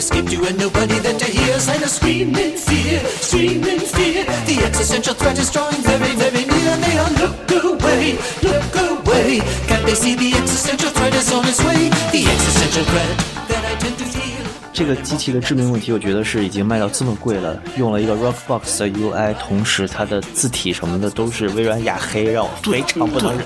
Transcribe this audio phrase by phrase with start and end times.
[0.00, 1.60] And nobody that I hear.
[1.60, 4.24] Sign a scream in fear, scream in fear.
[4.46, 6.76] The existential threat is drawing very, very near.
[6.80, 9.40] They all look away, look away.
[9.68, 11.90] Can't they see the existential threat is on its way?
[12.12, 13.16] The existential threat
[13.48, 14.46] that I tend to feel.
[14.72, 23.44] 这个机器的致命问题，我觉得是已经卖到这么贵了，用了一个 Rockbox 的 UI，同时它的字体什么的都是微软雅黑，让我非常不能忍，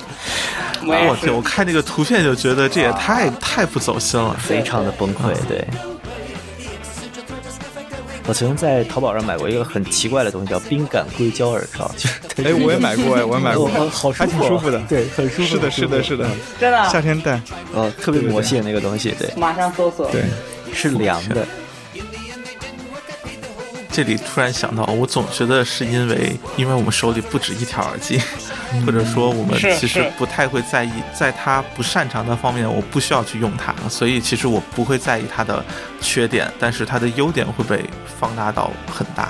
[1.09, 1.34] 我天！
[1.34, 4.37] 我看那个图片就觉得这也太太不走心了。
[4.39, 5.34] 非常的崩溃。
[5.48, 5.67] 对，
[8.27, 11.91] 我曾经在淘宝上买过一个很奇怪的东西，叫冰感硅胶耳罩，
[12.42, 14.81] 哎，我也买过，哎， 我也买过，哦好舒服还挺舒服的。
[14.89, 15.48] 对，很舒服。
[15.48, 16.27] 是的，是的，是的，
[16.58, 17.41] 真的夏天戴，
[17.75, 20.11] 呃，特别魔性那个东西，对，马上搜索。
[20.11, 20.22] 对，
[20.72, 21.47] 是凉的。
[23.95, 28.20] 这里突然想到，我总觉得是因为，因为我们手里不止一条耳机，
[28.84, 35.65] 或者说我们其实不太会在意，在它不擅长的方面，我不需要去用它，所以其实我不会在意它的
[36.00, 39.28] 缺点，但是它的优点会被放大到很大。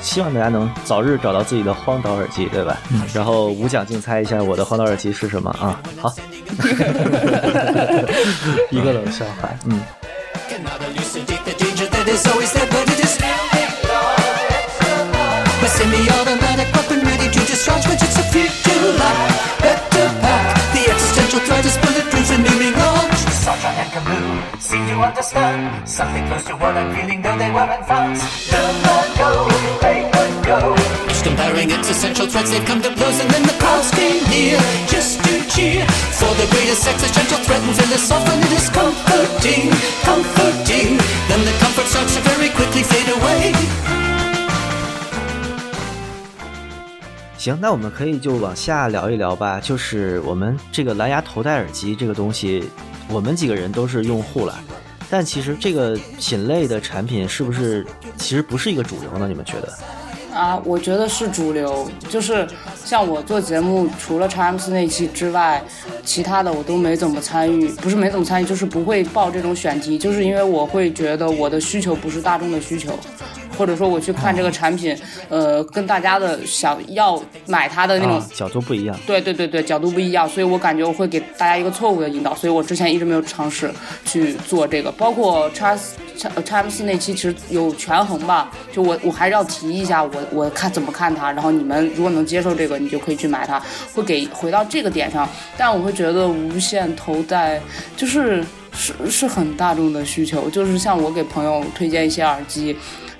[0.00, 2.78] 希望大家能早日找到自己的荒岛耳机，对吧？
[3.12, 5.80] 然后无奖竞猜一下我的荒岛耳机是什么啊？
[6.00, 6.14] 好，
[8.70, 9.82] 一个冷笑话，嗯。
[12.08, 13.20] That is always there, but it is
[15.60, 19.60] My semi-automatic weapon ready to discharge when it's a future life.
[19.60, 20.56] Better pack.
[20.72, 23.12] The existential threat is bulletproof and beaming launch.
[23.44, 27.84] Sasha and Camus seem to understand something close to what I'm feeling, though they weren't
[27.84, 28.24] fans.
[28.48, 29.44] The man go,
[29.84, 30.87] they would go.
[31.22, 35.32] Comparing existential threats, they've come to blows, and then the crowds came near just to
[35.50, 35.84] cheer
[36.18, 39.70] for the greatest existential threat and feel us off, and it is comforting,
[40.02, 40.96] comforting.
[41.28, 43.54] Then the comfort starts to very quickly fade away.
[47.36, 49.60] 行，那我们可以就往下聊一聊吧。
[49.60, 52.68] 就是我们这个蓝牙头戴耳机这个东西，
[53.08, 54.58] 我们几个人都是用户了，
[55.10, 59.28] 但其实这个品类的产品是不是其实不是一个主流呢？
[59.28, 59.72] 你们觉得？
[60.38, 62.46] 啊，我觉得是主流，就是
[62.84, 65.60] 像我做节目，除了 X M S 那期之外，
[66.04, 72.96] 其他的我都没怎么参与，不是没怎么参与，就是不会报这种选题，就是因为我会觉得我的需求不是大众的需求。
[73.58, 74.96] 或者说我去看这个产品，
[75.28, 78.96] 呃，跟大家的想要买它的那种啊，角度不一样。
[79.04, 83.68] 对对对对，角度不一样，所以我感觉我会给大家一个错误的引导，所以我之前一直没有尝试
[84.04, 84.92] 去做这个。
[84.92, 85.80] 包括 Charles
[86.16, 93.60] Charles 那期其实有权衡吧，就我我还是要提一下我我看怎么看它，然后你们如果能接受这个，你就可以去买它，
[93.92, 95.28] 会给回到这个点上。
[95.56, 97.60] 但我会觉得无线头戴
[97.96, 102.76] 就是是是很大众的需求，就是像我给朋友推荐一些耳机，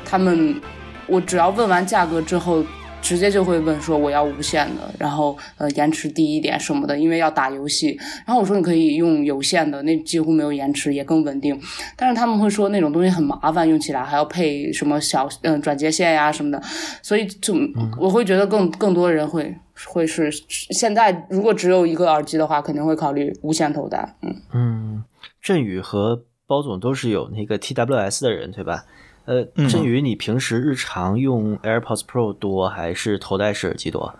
[0.09, 0.61] 他们
[1.07, 2.65] 我只要问完价格之后。
[3.01, 7.97] 直接就会问说我要无线的，然后呃延迟低一点什么的，因为要打游戏。
[8.27, 11.59] 然后我说你可以用有线的，那几乎没有延迟，也更稳定。
[11.97, 16.61] 但是他们会说那种东西很麻烦，用起来还要配什么小嗯、转接线呀什么的，
[17.01, 17.55] 所以就
[17.97, 24.17] 我会觉得更更多人会会是现在如果只有一个耳机的话，肯定会考虑无线头戴。
[24.23, 25.05] 嗯，嗯，
[25.41, 28.85] 振宇和包总都是有那个 TWS 的人，对吧？
[29.29, 29.69] 呃，嗯。
[29.69, 34.19] 振宇，你平时日常用 AirPods Pro 多还是头戴式耳机多？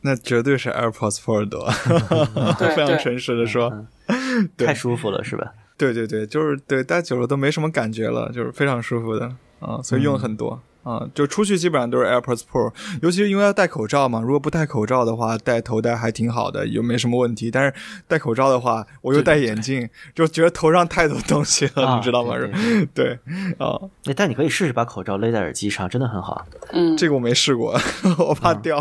[0.00, 1.70] 那绝对是 AirPods Pro 多，
[2.74, 3.86] 非常诚实的说，
[4.56, 5.52] 太舒服了，是吧？
[5.76, 9.32] 对对对，就是对戴久了都没什么感觉了，就是非常舒服的。
[9.60, 10.60] 啊，所以用了很多。
[10.82, 14.20] 啊，就出去基本上都是 AirPods Pro，尤其是因为要戴口罩嘛。
[14.20, 17.50] 如果不戴口罩的话，戴头戴还挺好的，又没什么问题。
[17.50, 17.74] 但是
[18.08, 22.34] 戴口罩的话，我又戴眼镜，就觉得头上太多东西了，啊你知道吗？
[22.36, 23.18] 对是对
[23.58, 26.46] 啊，哎，但你可以试试把口罩勒在耳机上，真的很好。
[26.72, 27.78] 嗯，这个我没试过，
[28.18, 28.78] 我怕掉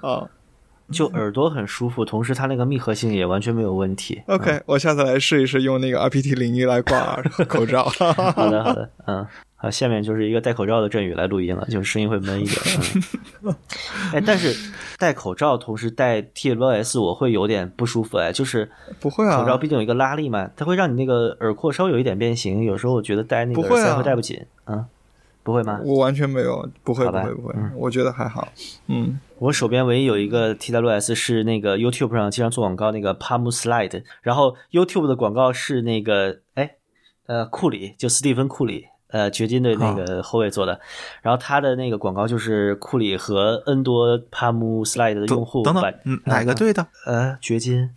[0.00, 0.28] 啊。
[0.92, 4.22] 就耳朵很舒服，同时它那个密合性也完全没有问题。
[4.28, 7.82] OK，我下次来试一试用那个 RPT 零一来挂 口罩。
[7.86, 9.26] 好的，好的，嗯，
[9.58, 12.60] 好，下面就是一个戴口罩的振宇来录音了，就是声音会闷一点。
[13.42, 13.54] 嗯、
[14.12, 14.54] 哎，但是
[14.98, 18.70] 戴口罩同时戴 TWS 我会有点不舒服哎，就是
[19.00, 24.84] 不会啊，口罩毕竟有一个拉力嘛，它会让你那个耳廓稍微有一点变形，有时候我觉得戴那个耳塞会戴不紧，嗯，
[25.42, 25.80] 不会吗？
[25.84, 28.48] 我完全没有，不会，不会，不会嗯，我觉得还好。
[28.88, 36.74] 嗯，我手边唯一有一个 TWS 是那个 YouTube 上经常做广告那个 Palm Slide，然后 YouTube 的广告是那个哎
[37.24, 38.86] 呃库里，就斯蒂芬库里，
[39.16, 40.78] 呃掘金队那个后卫做的，
[41.22, 46.86] 然后他的那个广告就是库里和 N 多 Palm Slide 的用户把等等，嗯，哪个队的？
[47.06, 47.90] 呃掘金。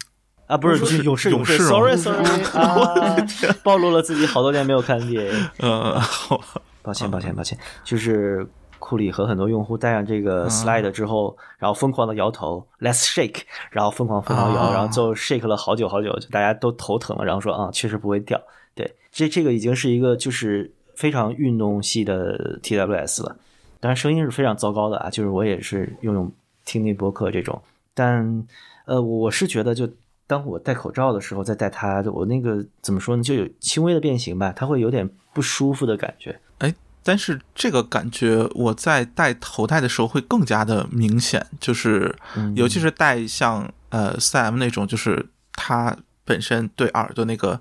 [0.47, 2.25] 啊，不是，是勇士，勇士，sorry，sorry，
[2.57, 3.15] 啊，
[3.61, 6.41] 暴露了自己好多年没有看 NBA，呃， 好，
[6.81, 8.47] 抱歉抱歉抱歉，就是
[8.79, 14.73] 库里和很多用户戴上这个 Slide 之后，然后疯狂的摇头，Let's shake，然后疯狂疯狂摇，啊。
[14.73, 18.41] 然后最后 shake 了好久好久，就大家都头疼了，然后说啊，确实不会掉。
[18.73, 23.37] 对，这这个已经是一个就是非常运动系的 TWS 了，
[23.79, 26.31] 当然声音是非常糟糕的啊，就是我也是用用
[26.65, 27.61] 听听播客这种，
[27.93, 28.45] 但
[28.85, 29.89] 呃，我是觉得就。
[30.29, 36.39] 当我戴口罩的时候，再戴它，我那个怎么说呢，就有轻微的变形吧，它会有点不舒服的感觉。
[36.59, 42.15] 哎但是这个感觉我在戴头戴的时候会更加的明显，就是
[42.55, 45.97] 尤其是戴像呃 3M 那种，就是它
[46.29, 47.59] 本身对耳朵那个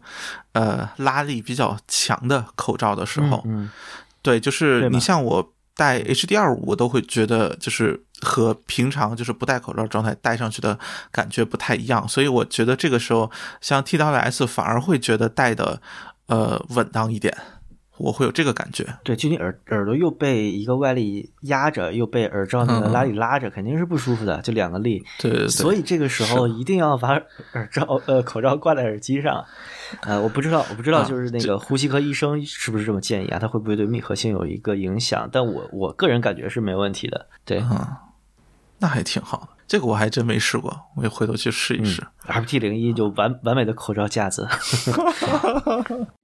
[0.53, 3.70] 呃拉力比较强的口罩的时候，嗯，
[4.20, 10.79] 对，就是你像我戴 HDR 五，我都会觉得就是和平常就是不戴口罩状态戴上去的
[11.11, 13.31] 感觉不太一样，所以我觉得这个时候
[13.62, 15.81] 像 TWS 反而会觉得戴的
[16.26, 17.35] 呃稳当一点，
[17.99, 18.87] 我会有这个感觉。
[19.03, 25.05] 对，就你耳耳朵又被一个外力压着，又被耳罩那个拉力拉着，肯定是不舒服的，就两个力。
[25.19, 27.09] 对对对，所以这个时候一定要把
[27.53, 29.45] 耳罩呃口罩挂在耳机上。
[30.03, 33.39] 呃，我不知道，我不知道，啊就是那个呼吸科医生是不是这么建议啊？
[33.39, 35.29] 他会不会对密合性有一个影响？
[35.33, 37.27] 但我我个人感觉是没问题的。
[37.45, 37.87] 对，嗯，
[38.79, 42.06] 那还挺好的，这个我还真没试过，我也回头去试一试。
[42.27, 44.47] FT 零一就完完美的口罩架子。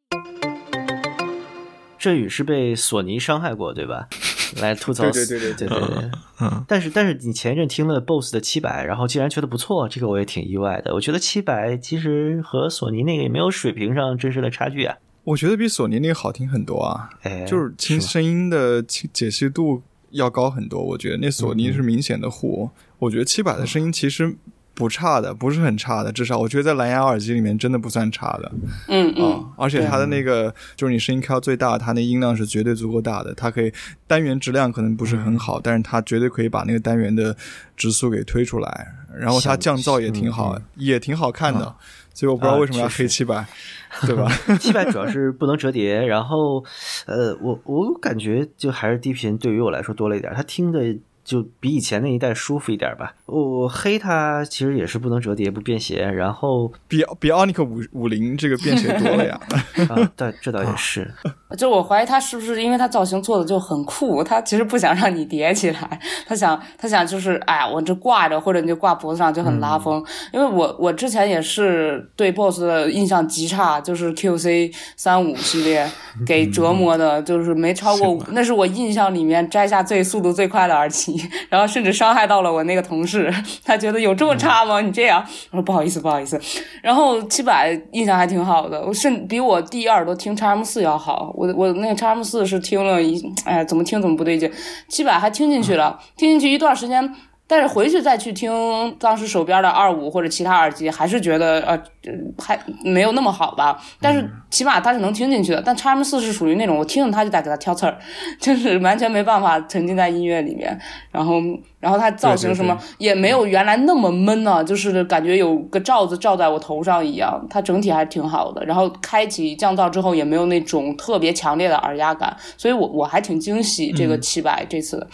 [2.04, 4.06] 振宇是被索尼伤害过，对吧？
[4.60, 6.10] 来吐槽，对对对对对对。
[6.42, 10.92] 嗯，但是但是你前一阵听了 BOSS 的七百，然后竟然觉得不错，这个我也挺意外的。
[10.92, 14.94] 我觉得七百其实和索尼那个也没有水平上真实的差距啊。
[15.24, 20.82] 我觉得比索尼那个好听很多啊，哎，就是听声音的解析度要高很多。
[20.82, 22.68] 我觉得那索尼是明显的糊，
[22.98, 24.36] 我觉得七百的声音其实
[24.74, 28.48] 不差的，不是很差的，至少我觉得在蓝牙耳机里面真的不算差的。
[28.48, 28.52] 啊、
[28.88, 29.14] 嗯。
[29.16, 33.72] 嗯，而且它的那个就是你声音开到最大，它那音量是绝对足够大的，它可以
[34.06, 37.36] 单元质量可能不是很好，但是它绝对可以把那个单元的
[37.76, 41.74] 指数给推出来，然后它降噪也挺好，也挺好看的。
[42.12, 43.44] 所以我不知道为什么要黑七百，
[44.06, 44.30] 对吧？
[44.60, 46.64] 七百主要是不能折叠，然后，
[47.06, 50.78] 呃，我我感觉就还是低频对于我来说多了一点，它听的
[51.24, 53.14] 就比以前那一代舒服一点吧。
[53.26, 59.40] 我黑它其实也是不能折叠、不便携，然后比比奥尼克五五零这个便携多了呀。
[59.88, 61.10] 啊，但这倒也是，
[61.56, 70.04] 就我怀疑他是不是因为他造型做的就很酷，他其实不想让你叠起来，他想他想就是哎呀，我这挂着或者你就挂脖子上就很拉风。
[70.32, 75.90] 因为我我之前也是对 BOSS 的印象极差，就是 QC 三五系列
[76.26, 81.13] 给折磨的，就是没超过五，那是我印象里面摘下最速度最快的耳机，
[81.48, 83.32] 然后甚至伤害到了我那个同事，
[83.64, 84.80] 他觉得有这么差吗？
[84.80, 86.40] 你这样，我说不好意思不好意思。
[86.82, 91.32] 然后七百印象还挺好的，我甚比我第一耳朵听叉 M 四要好。
[91.34, 94.50] 我我那个叉 M 四是听了一，哎，怎么听怎么不对劲。
[94.88, 97.14] 七百还听进去了，听进去一段时间，
[97.46, 98.50] 但是回去再去听
[98.98, 103.78] 当时手边的二五或者其他耳机，还是觉得呃呃还没有那么好吧。
[104.00, 105.62] 但是起码它是能听进去的。
[105.62, 107.98] 但 x M 四是属于那种我听着它就得给它挑刺儿，
[108.40, 110.78] 就是完全没办法沉浸在音乐里面。
[111.10, 111.34] 然后
[111.80, 117.46] 然后它造型什么也没有原来那么闷呢、就是感觉有个罩子罩在我头上一样。
[117.50, 118.64] 它整体还挺好的。
[118.64, 125.06] 然后开启降噪之后也没有那种特别强烈的耳压感，所以我我还挺惊喜这个七百这次的。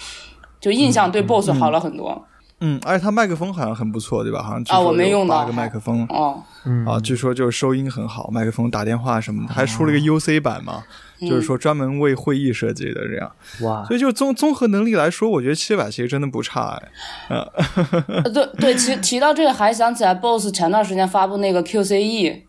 [0.60, 2.26] 就印象对 BOSS 好了很多。
[2.62, 4.42] 嗯，而且它麦克风好像很不错，对吧？
[4.42, 5.38] 好像据啊我没用到。
[5.38, 6.06] 八个麦克风。
[6.10, 6.42] 哦，
[6.86, 10.84] 啊，据说就是收音很好，麦克风打电话什么的，还出了一个 UC 版嘛，
[11.22, 13.32] 就是说专门为会议设计的这样。
[13.62, 16.90] 哇，所以就综综合能力来说，我觉得七百其实真的不差哎。
[17.30, 22.42] 呃对对，提提到这个还想起来，BOSS 前段时间发布那个 QCE，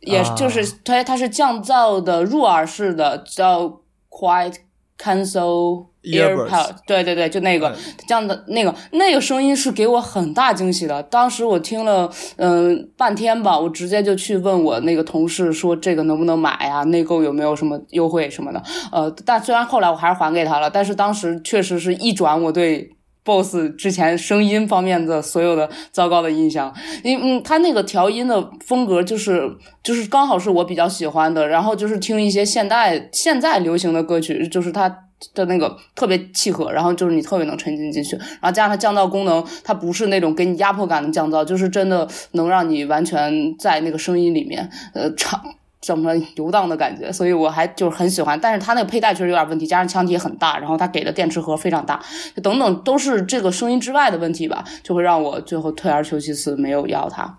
[0.00, 0.34] 也啊。
[0.34, 4.56] 就是它它是降噪的入耳式的，叫 Quiet
[4.98, 7.74] Cancel AirPod，对对对，就那个
[8.08, 11.02] 这样的那个那个声音是给我很大惊喜的。
[11.04, 18.62] 当时我听了嗯、半天吧，我直接就去问我那个同事说这个能不能买呀、内购有没有什么优惠什么的。
[18.90, 22.90] 呃，但虽然后来我还是还给他了，但是当时确实是一转我对
[23.22, 29.42] BOSS 之前声音方面的所有的糟糕的印象，因嗯，他那个调音的风格就是
[29.82, 34.88] 就是刚好是我比较喜欢的，然后就是听一些现代现在流行的歌曲，就是它
[35.34, 45.40] 的那个特别契合，然后就是你特别能沉浸进去，然后加上它降噪功能，它不是那种给你压迫感的降噪，就是真的能让你完全在那个声音里面呃唱。
[45.82, 51.98] 怎么游荡的感觉，所以我还就是很喜欢，但是它那个佩戴确实有点问题，加上腔体很大，然后它给的电池盒非常大，
[52.42, 57.34] 等等都是这个声音之外的问题吧，就会让我最后退而求其次，没有要它。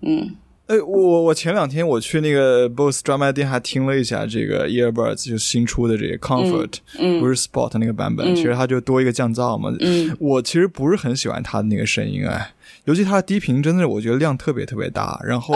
[0.00, 0.34] 嗯，
[0.68, 7.18] 哎，我我前两天我去那个 BOSS 专卖店还听了一下这个 Earbuds，就新出的这个 Comfort，、嗯。
[7.20, 8.36] 不是 Sport 那个版本，嗯。
[8.36, 9.74] 其实它就多一个降噪嘛。
[9.80, 10.14] 嗯。
[10.20, 12.52] 我其实不是很喜欢它的那个声音，哎，
[12.84, 15.54] 尤其它的低频真的是我觉得量特别特别大，然后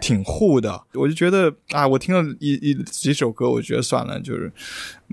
[0.00, 4.52] 挺护的，我就觉得啊，我听了一一几首歌，我觉得算了，就是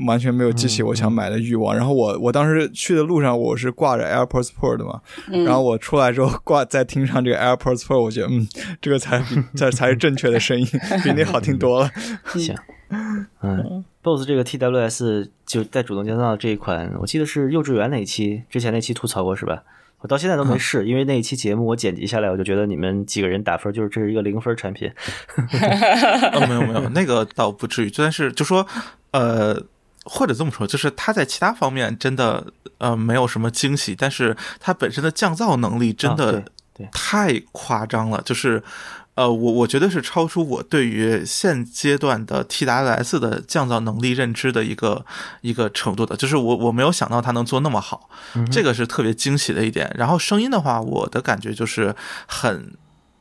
[0.05, 1.75] 完全没有激起我想买的欲望。
[1.75, 8.47] 然后我我当时去的路上，我是挂着 AirPods Pro 的嘛，嗯然后我出来之后挂再听上这个 AirPods Pro，我觉得嗯，
[8.81, 9.23] 这个才
[9.55, 10.67] 才 才是正确的声音，
[11.03, 11.89] 比那好听多了。
[12.35, 12.55] 行，
[13.41, 19.63] 嗯，BOSS 这个 TWS 就带主动降噪这一款，我记得是幼稚园那一期，之前那期吐槽过是吧？
[20.03, 24.91] 我到现在都没试，因为那一期节目我剪辑下来，我就觉得你们几个人打分就是这是一个零分产品。
[26.33, 28.67] 哦，没有没有，那个倒不至于，但是就说，
[29.11, 29.57] 呃，
[30.03, 32.45] 或者这么说，就是它在其他方面真的
[32.79, 36.43] 呃没有什么惊喜，但是它本身的降噪能力真啊的
[36.91, 38.61] 太夸张了，就是。
[39.15, 45.05] 呃，我我觉得是超出我对于现阶段的 TWS 的降噪能力认知的一个
[45.41, 48.09] 一个程度的，就是我我没有想到它能做那么好，
[48.51, 49.93] 这个是特别惊喜的一点。
[49.95, 51.95] 然后声音的话，我的感觉就是
[52.27, 52.73] 很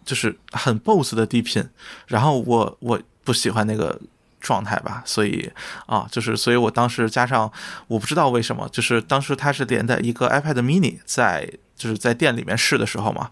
[0.05, 1.69] 就是很 BOSS 的低频，
[2.07, 4.01] 然后我我不喜欢那个
[4.43, 5.51] 状态吧，所以
[5.87, 7.51] 啊，就是所以我当时加上
[7.87, 13.31] 我不知道为什么，就是当时它是连在一个 iPad mini 在就是在店里面试的时候嘛，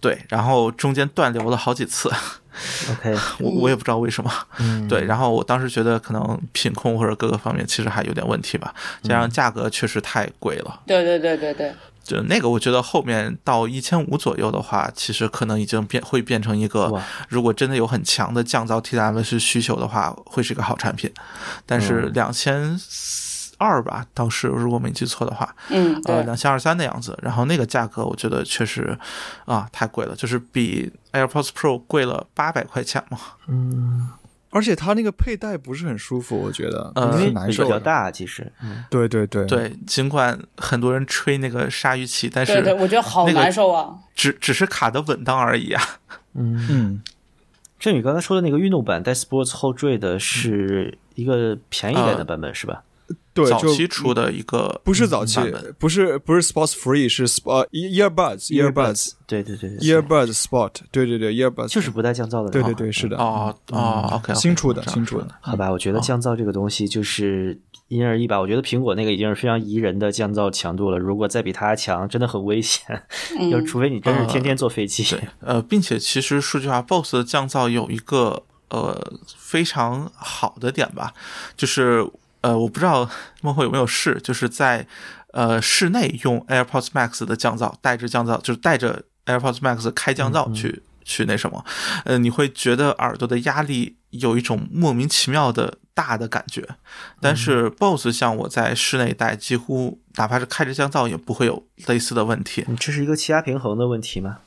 [0.00, 2.12] 对，然后中间断流了好几次
[2.90, 4.86] ，OK， 我我也不知道为什么，嗯。
[4.88, 10.80] 对，然后我当时觉得可能品控或者各个方面其实还有点问题吧，加上价格确实太贵了。
[10.86, 11.74] 对对对对对，
[12.08, 16.90] 就那个，我觉得后面到一千五左右的话，其实可能已经变会变成一个，
[17.28, 21.12] 如果真的有很强的降噪 TWS 需求的话，会是一个好产品。
[21.66, 22.80] 但是两千
[23.58, 27.18] 二吧，当时如果没记错的话，嗯呃，两千二三的样子。
[27.20, 28.98] 然后那个价格，我觉得确实
[29.44, 33.18] 啊太贵了，就是比 AirPods Pro 贵了八百块钱嘛。
[34.50, 37.68] 而且它那个佩戴不是很舒服，我觉得，嗯因为难比受比。
[37.68, 43.94] 较大，其实，嗯，对对对，对，尽管很多人吹那个鲨鱼鳍，但对对，是我觉得好难受啊。
[44.14, 45.82] 只只是卡的稳当而已啊。
[46.34, 47.02] 嗯，
[47.78, 52.82] 振宇刚才说的那个运动版带 Sports 后缀的是一个便宜点的版本是吧？
[53.32, 55.40] 对，早期出的一个不是早期，
[55.78, 62.50] 不是不是 Sports Free，是 Sport Earbuds Earbuds 对对对对 Earbuds Sport，对对对 Earbuds 就是不带降噪的。
[62.50, 68.40] 对对对，是的，哦哦，OK，新出的新出的，好吧，我觉得降噪这个东西就是因人而异吧。
[68.40, 73.04] 我觉得苹果那个已经是非常宜人的降噪强度了，如果再比它强，真的很危险。
[73.52, 75.04] 就除非你真是天天坐飞机。
[75.04, 81.14] 对，呃，并且其实说句话，BOSS 的降噪有一个呃非常好的点吧，
[81.56, 82.04] 就是
[82.48, 83.06] 呃，我不知道
[83.42, 84.86] 孟获有没有试，就是在
[85.32, 91.62] 呃室内用 AirPods Max 的降噪，带着降噪，就是带着 AirPods Max 开降噪去、去那什么，
[92.06, 96.66] 呃，你会觉得耳朵的压力有一种莫名其妙的大的感觉，
[97.20, 102.64] 但是 BOSS 像我在室内戴，几乎哪怕是开着降噪也不会有类似的问题。
[102.66, 104.38] 你这是一个气压平衡的问题吗？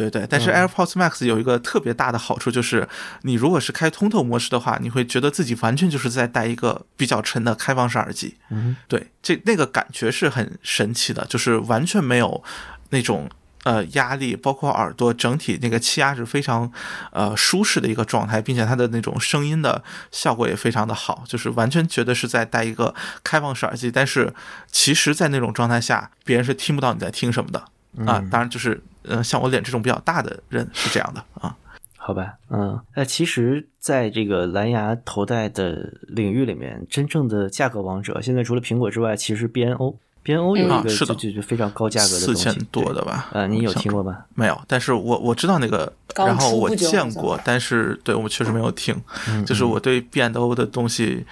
[0.00, 2.88] 对对对，但是 AirPods Max 有一个特别大的好处，就是
[3.22, 8.36] 你如果是开通透模式的话，你会觉得自己完全就是在戴一个比较沉的开放式耳机。
[8.50, 12.42] 嗯，对，这那个感觉是很神奇的，就是完全没有
[12.90, 13.28] 那种
[13.64, 16.72] 呃压力，包括耳朵整体那个气压是非常
[17.12, 24.32] 呃舒适的一个状态，并且它的那种声音的效果也非常的好，就是完全觉得是在戴一个开放式耳机，但是
[24.70, 27.60] 其实，在那种状态下，别人是听不到你在听什么的
[28.06, 28.24] 啊。
[28.30, 31.56] 当然，就是呃，像我脸这种比较大的人是这样的啊。
[31.96, 39.94] 好吧，嗯，那其实，在这个蓝牙头戴的领域里面，真正的价格王者，现在除了苹果之外，其实 BNO。
[40.24, 43.28] BNO 有一个啊是的就就就非常高价格的四，千多的吧？
[43.32, 44.18] 呃，你有听过吗？
[44.34, 48.94] 没有，但是我我知道那个，然后我见过，但是对我确实没有听，
[49.28, 51.26] 嗯就是我对 B N O 的东西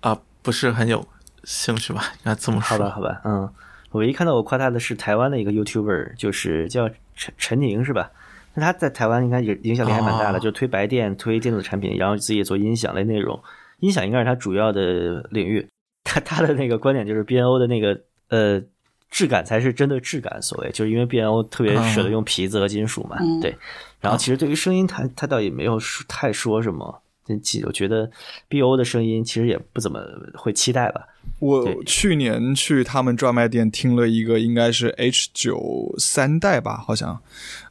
[0.00, 1.04] 啊、不是很有
[1.42, 2.76] 兴趣吧，应该这么说。
[2.76, 3.52] 好吧，好吧，嗯，我
[3.96, 8.10] 唯一看到我夸他的是台湾的一个 YouTuber，就是叫陈陈宁是吧？
[8.54, 13.38] 那他在台湾应该也影响力还蛮大的，哦就推白电、推电子产品，然后自己也做音响类内容，
[13.80, 15.66] 音响应该是他主要的领域。
[16.04, 18.62] 他他的那个观点就是 BNO 的那个呃
[19.10, 23.54] 质感才是真的质感，所谓就是因为 BNO 特别舍得用皮子和金属嘛，嗯对。
[24.00, 27.02] 然后其实对于声音他，他倒也没有说太说什么。
[27.64, 28.08] 我觉得
[28.48, 30.00] BO 的声音其实也不怎么
[30.34, 31.08] 会期待吧。
[31.38, 37.10] 我去年去他们专卖店听了一个，应该是 H 九三代吧，好像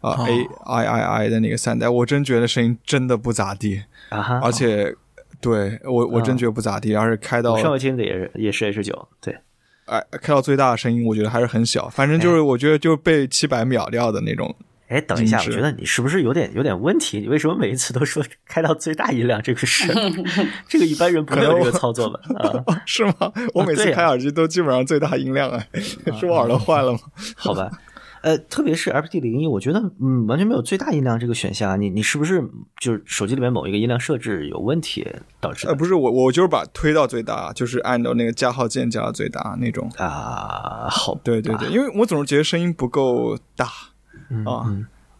[0.02, 0.26] 啊、哦。
[0.28, 4.96] A I I I 的那个三代，我真觉得声音真的不咋地，啊哈，而且
[5.42, 9.36] 对我我真觉得不咋地，而且开到我上回听的也是也是 H 九，对，
[9.86, 14.75] 哎开到最大的声音，我觉得还是很小，反正就是我觉得就被七百秒掉的那种哎，
[15.08, 17.20] 等一下，我觉得你是不是有点有点问题？
[17.20, 19.92] 你为什么每一次都说 开到最大音量这个事？
[20.68, 22.20] 这个一般人不会有这个操作吧？
[22.38, 23.13] 啊， 是吗？
[23.54, 25.68] 我每次开耳机都基本上最大音量哎，
[26.20, 27.00] 是我耳朵坏了吗？
[27.36, 27.70] 好吧。
[28.22, 31.75] 呃，特别是 FT 零一，我觉得嗯，完全没有最大音量这个选项啊。
[31.75, 32.44] 你你是不是
[32.82, 35.08] 就是手机里面某一个音量设置有问题
[35.39, 39.88] 导致呃，不是我，我就是把推到最大，就是按照那个加号键加到最大那种。
[39.98, 43.70] 啊，好，对对对，因为我总是觉得声音不够大
[44.46, 44.65] 啊。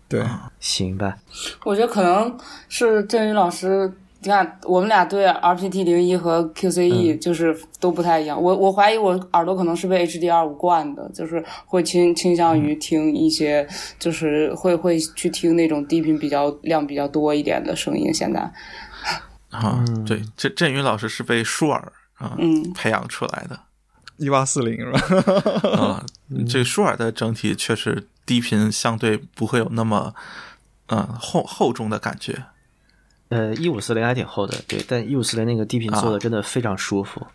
[0.08, 0.24] 对，
[0.60, 1.18] 行吧。
[1.64, 2.38] 我觉得可能
[2.70, 8.40] 是振宇老师，你看我们俩对 RPT 零一和 QCE 就是都不太一样。
[8.40, 18.14] 我我怀疑我耳朵可能是被 HDR 五惯的，就是会倾倾向于听一些，就是会会去听那种低频比较量比较多一点的声音。
[18.14, 18.40] 现在，
[19.50, 23.60] 啊，对，这振宇老师是被舒尔啊、嗯培养出来的
[24.18, 25.00] 一八四零是吧？
[25.70, 26.06] 啊。
[26.48, 30.14] 这舒尔的整体确实低频相对不会有那么
[30.88, 32.46] 嗯厚厚重的感觉。
[33.30, 37.26] 呃，一五四零还挺厚的，对，但一五四零那个低频做的真的非常舒服。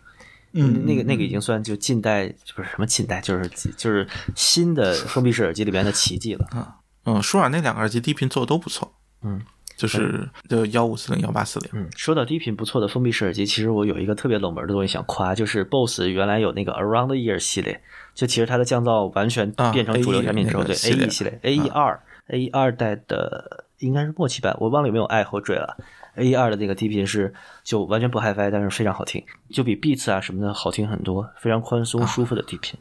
[0.53, 3.47] 嗯那个那个已经算就近代不是什么近代，就是
[3.77, 6.75] 就是新的封闭式耳机里边的奇迹了。
[7.05, 8.93] 嗯，舒尔那两个耳机低频做的都不错。
[9.21, 9.41] 嗯，
[9.81, 11.69] 就是就幺五四零幺八四零。
[11.73, 17.81] 嗯，说到低频不错的封闭式耳机，其实我有一个特别冷门的东西想夸，就是 BOSS 原来有那个 Around the Ear 系列，
[18.13, 25.75] 就其实它的降噪完全啊变成主流产品之后，对那个系列 AE 系列 AE 二 AE 二代的应该是末期版，我忘了有没有爱后缀了。
[26.15, 27.33] A 二的那个低频是
[27.63, 32.77] 就完全不 HiFi，但是非常好听，就比 Beats 啊什么的好听很多，非常宽松舒服的低频。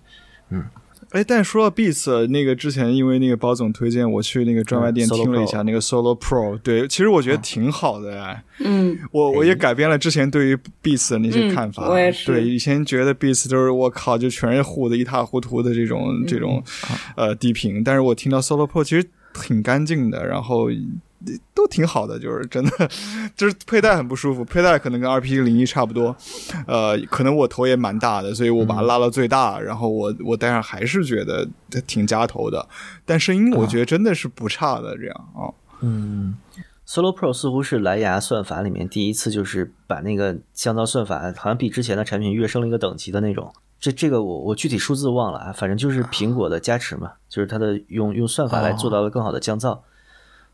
[1.10, 8.44] 哎，但说到 Beats 那个之前，因为那个包总推荐我去那个专卖店听了一下那个 Solo Pro，对，其实我觉得挺好的哎。
[8.60, 11.84] 嗯，我我也改变了之前对于 Beats 的那些看法。
[11.86, 16.62] 嗯我也是对，以前觉得 Beats 都是我靠，就全是糊的一塌糊涂的这种这种
[17.16, 20.68] 呃低频，但是我听到 Solo Pro 其实挺干净的，然后。
[21.54, 22.88] 都挺好的，就是真的，
[23.36, 26.16] 就是佩戴很不舒服，佩戴可能跟 RP 零一差不多，
[26.66, 31.46] 呃，可能我头也蛮大的，所以我把它拉到最大，然后我我戴上还是觉得
[31.86, 32.66] 挺夹头的，
[33.04, 36.36] 但声音我觉得真的是不差的，这样啊、嗯
[36.86, 43.52] ，Solo Pro 似乎是蓝牙算法里面第一次就是把那个降噪算法好像比之前的产品跃升了一个等级的那种。
[43.78, 49.78] 这这个我我具体数字忘了啊，反正就是苹果的加持嘛，就是它的用用算法来做到了更好的降噪。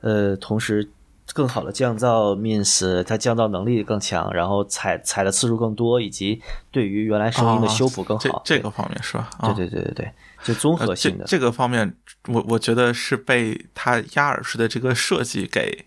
[0.01, 0.89] 呃，同时
[1.33, 8.43] 更好的降噪 means 它降噪能力更强，然后采采的次数更多，以及对于原来声音的修补更好。
[8.45, 9.29] 这这个方面是吧？
[9.39, 10.13] 啊、对对对对对，
[10.45, 11.25] 就综合呃性的。
[11.25, 11.95] 这这个方面，
[12.29, 15.87] 我我觉得是被它压耳式的这个设计给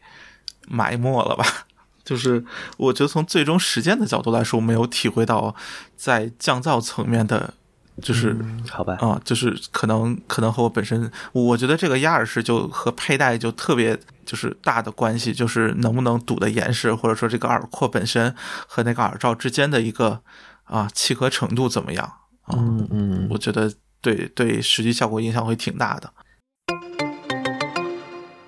[0.67, 1.45] 埋没了吧。
[2.03, 2.43] 就是
[2.77, 5.55] 我觉得从最终实践的角度来说，我没有体会到
[5.95, 7.53] 在降噪层面的，
[8.01, 8.35] 就是
[8.69, 18.33] 好吧，啊、就是可能可能和我本身，我觉得这个压耳式就和佩戴就特别就是大的关系，就是能不能堵得严实，或者说这个耳廓本身
[18.67, 20.21] 和那个耳罩之间的一个
[20.63, 22.05] 啊契合程度怎么样
[22.43, 22.55] 啊？
[22.57, 26.11] 嗯嗯，我觉得对对实际效果影响会挺大的。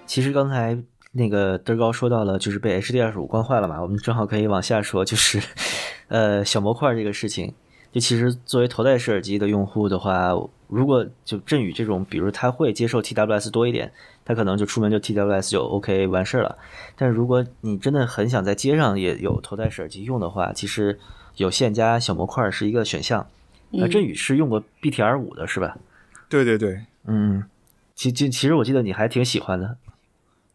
[0.05, 0.77] 其实刚才
[1.13, 5.41] 那个德高说到了，就是被 HD 二十五惯坏了嘛，我们正好可以往下说，就是
[6.09, 7.53] 呃小模块这个事情。
[7.91, 10.29] 就其实作为头戴式耳机的用户的话，
[10.67, 13.91] 如果就振宇这种，比如他会接受 TWS 多一点，
[14.23, 16.57] 他可能就出门就 TWS 就 OK 完事儿了。
[16.95, 20.97] 但是如果你真的很想在街上也有头戴式耳机用的话，其实
[21.35, 23.27] 有线加小模块是一个选项。
[23.71, 25.77] 那振宇是用过 BTR 五的是吧？
[26.29, 27.43] 对对对嗯，
[27.95, 29.77] 其其其实我记得你还挺喜欢的。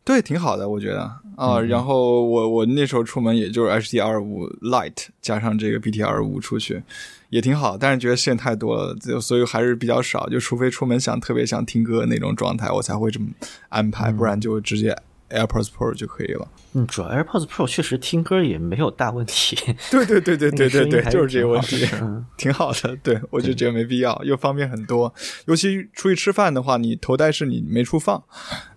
[0.05, 1.01] 对，挺好的，我觉得
[1.37, 1.61] 啊。
[1.61, 6.83] 然后我我那时候出门也就是 HDR 五 Light 加上这个 BTR 五出去，
[7.31, 7.77] 也挺好。
[7.77, 10.29] 但是觉得线太多了，就所以还是比较少。
[10.29, 13.27] 就除非出门想特别想听歌那种状态，我才会这么
[13.69, 14.97] 安排，不然就直接
[15.31, 16.49] AirPods Pro 就可以了。
[16.75, 19.57] 嗯，主要 AirPods Pro 确实听歌也没有大问题。
[19.91, 21.87] 对对对对对对对， 就是这个问题
[22.37, 22.95] 挺好的。
[22.97, 25.13] 对我就觉得没必要，又方便很多。
[25.47, 28.23] 尤其出去吃饭的话，你头戴式你没处放，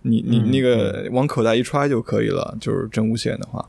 [0.02, 2.56] 你你那个往口袋一揣就可以了。
[2.60, 3.68] 就是真无线的话，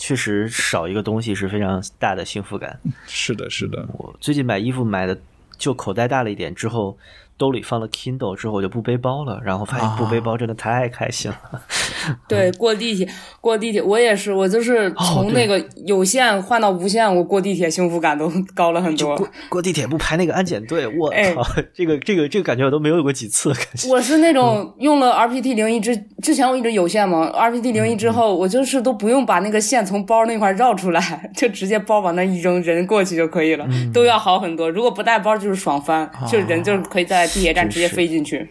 [0.00, 2.80] 确实少一个东西是非常大的幸福感。
[3.06, 3.86] 是的，是的。
[3.92, 5.16] 我最近买衣服买的
[5.58, 6.96] 就口袋大了一点，之后
[7.40, 11.62] 兜里放了 Kindle 之后我就不背包了，然后发现不背包真的太开心了。
[12.28, 13.08] 对，过地铁，
[13.40, 19.16] 过地铁，我也是，我就是从那个有线换到无线，我过地铁幸福感都高了很多。
[19.16, 23.88] 过过地铁不排那个安检队，我哎操，这个这个这个感觉我都没有过几次感觉。
[23.88, 31.00] 我是那种用了 RPT 零一之之前我一直有线嘛，RPT 零一之后，我就是都不用把那个线从包那块绕出来，
[31.34, 34.68] 就直接包往那一扔，人过去就可以了，都要好很多。
[34.68, 38.48] 如果不带包就是爽翻，就人就是可以在地铁站直接飞进去。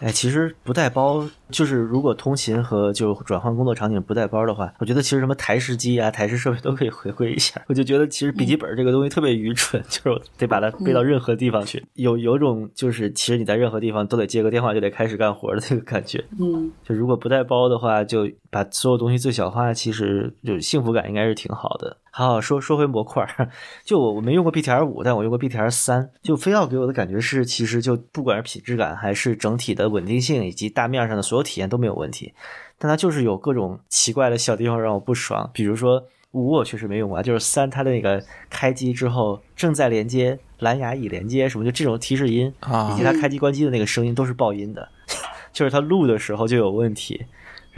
[0.00, 7.60] 哎，其实不带包，就是如果通勤和就转换工作场景不带包的话，我觉得其实什么台式机啊、台式设备都可以回归一下。
[7.66, 11.84] 我就觉得其实笔记本这个东西特别愚蠢， 就是得把它背到任何地方去。
[11.94, 16.24] 有有种就是其实你在任何地方都得接个电话就得开始干活的那个感觉。
[16.38, 21.96] 嗯，就如果不带包的话，就把所有东西最小化，其实就幸福感应该是挺好的。
[22.10, 23.48] 好好说说回模块儿，
[23.84, 26.10] 就我我没用过 BTR 五，但我用过 BTR 三。
[26.22, 32.32] 就非要给我的感觉是，其实就不管是品质感还是整体的稳定性以及大面上的所有体验都没有问题，
[32.78, 35.50] 但它就是有各种奇怪的小地方让我不爽。
[35.52, 44.88] 比如说五我确实没用过，就是三它的那个开机之后正在连接、蓝牙已连接什么，就这种提示音啊以及它开机关机的那个声音都是爆音的，
[45.52, 47.24] 就是它录的时候就有问题。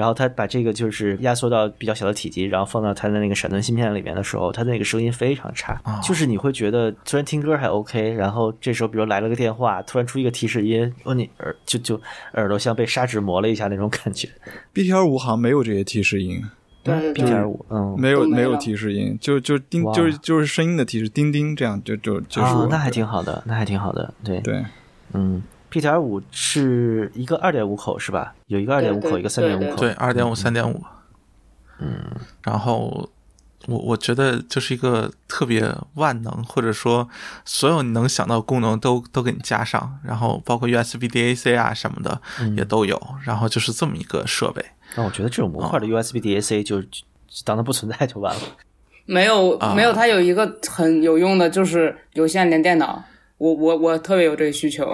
[0.00, 12.00] 然后他把这个就是压缩到比较小的体积，然后放到他的那个闪存芯片里面的时候，他的那个声音非常差，就是你会觉得虽然听歌还 OK，然后这时候比如来了个电话，突然出一个提示音，哦你耳就就
[12.32, 14.26] 耳朵像被砂纸磨了一下那种感觉。
[14.72, 16.42] BTR 五好像没有这些提示音，
[16.82, 24.64] 对对 B 对，点五，嗯，没有没有提示音，就就叮哇就是就是声音的提示，叮叮这样就就就是那还挺好的，那还挺好的，对，对。
[25.12, 28.35] 嗯，P 点五是一个二点五口是吧？
[28.48, 30.83] 有一个二点五口，一个三点五口，对，二点五、三点五，
[31.78, 32.11] 嗯，
[32.42, 33.09] 然后
[33.66, 37.09] 我我觉得就是一个特别万能，或者说
[37.44, 42.20] 所有你能想到的功能都都给你加上，然后包括 USB DAC 啊什么的
[42.56, 44.64] 也都有，然后就是这么一个设备。
[44.96, 46.88] 那我觉得这种模块的 USB DAC 就就
[47.44, 48.42] 当它不存在就完了。
[49.06, 53.02] 没有啊没有，它有一个很有用的，就是有线连电脑。
[53.40, 54.85] 我我我特别有这个需求，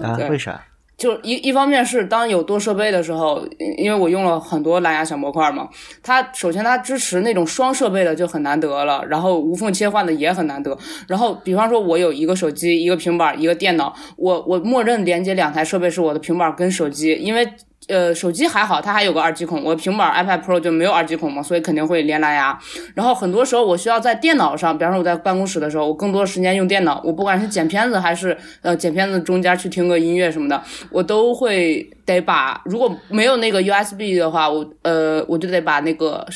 [0.00, 0.16] 啊？
[0.16, 0.60] 对为啥？
[0.98, 5.66] 就一一方面是当有多设备的时候，因因为我用了很多蓝牙小模块嘛，
[6.02, 10.76] 它首先它支持那种双设备的就很难得了，然后无缝切换的也很难得。
[11.08, 17.50] 然后比方说，我有一个手机、一个平板、一个电脑，我我默认连接两台设备是我的平板跟手机，因为。
[17.90, 19.62] 呃，手机还好，它还有个二极孔。
[19.64, 22.58] 我平板 iPad Pro 就没有二极孔嘛，所以肯定会连蓝牙。
[22.94, 27.02] 然后很多时候我需要在电脑上，比方说我在办公室的时候，我更多时间用电脑。
[27.04, 36.26] 我不管是剪片子还是呃剪片子中间去听个音乐什么的，我都会得把如果没有那个 USB 的话，我呃我就得把那个。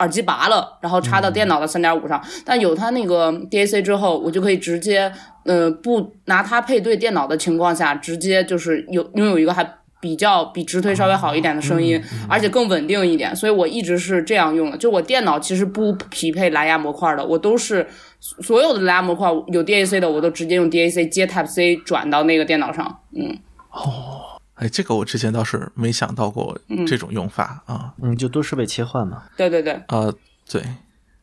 [0.00, 2.22] 耳机拔了，然后插到电脑的三点五上。
[2.44, 5.12] 但有它那个 DAC 之后，我就可以直接，
[5.44, 9.68] 呃，不拿它配对电脑的情况下，直接就是有拥有一个还
[10.00, 13.34] 比较比直推稍微好一点的声音，而且更稳定一点。
[13.34, 14.76] 所以我一直是这样用的。
[14.76, 17.86] 就我电脑其实不匹配蓝牙模块的，我都是
[18.20, 23.00] 所有的蓝牙模块有 DAC 的，我都直接用 DAC 接 Type C 转到那个电脑上。
[23.14, 23.38] 嗯，
[23.70, 24.20] 哦
[24.54, 27.94] 哎，这个我之前倒是没想到过这种用法啊。
[28.02, 29.22] 嗯，就多设备切换嘛。
[29.36, 29.72] 对对对。
[29.86, 30.12] 啊，
[30.50, 30.62] 对，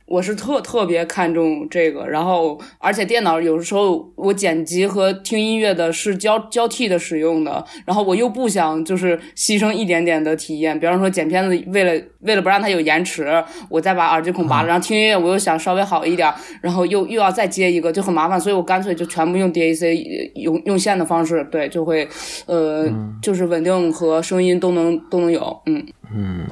[0.07, 22.07] 我是特特别看重这个，然后而且电脑有时候我剪辑和听音乐的是交交替的使用的，然后我又不想就是牺牲一点点的体验，比方说剪片子为了为了不让它有延迟，我再把耳机孔拔了，然后听音乐我又想稍微好一点，然后又又要再接一个就很麻烦，所以我干脆就全部用 DAC 呃用用线的方式，对，就会
[22.45, 22.87] 呃、
[23.23, 25.83] 就是稳定和声音都能都能有，嗯。
[26.13, 26.45] 嗯。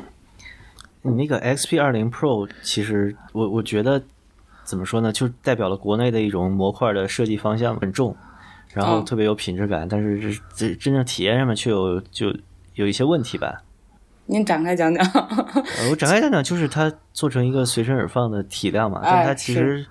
[1.03, 4.01] 你那个 XP 二零 Pro，其实我我觉得
[4.63, 8.15] 怎么说呢，就代表了国内的一种模块的设计方向很重，
[8.73, 12.33] 然后嗯特别有品质感，但是这这真正体验上面却有就
[12.75, 13.61] 有一些问题吧。
[14.25, 15.05] 您展开讲讲。
[15.05, 19.85] 呃，我展开讲讲，就是它做成一个随身耳放的体量嘛，但哎它其实，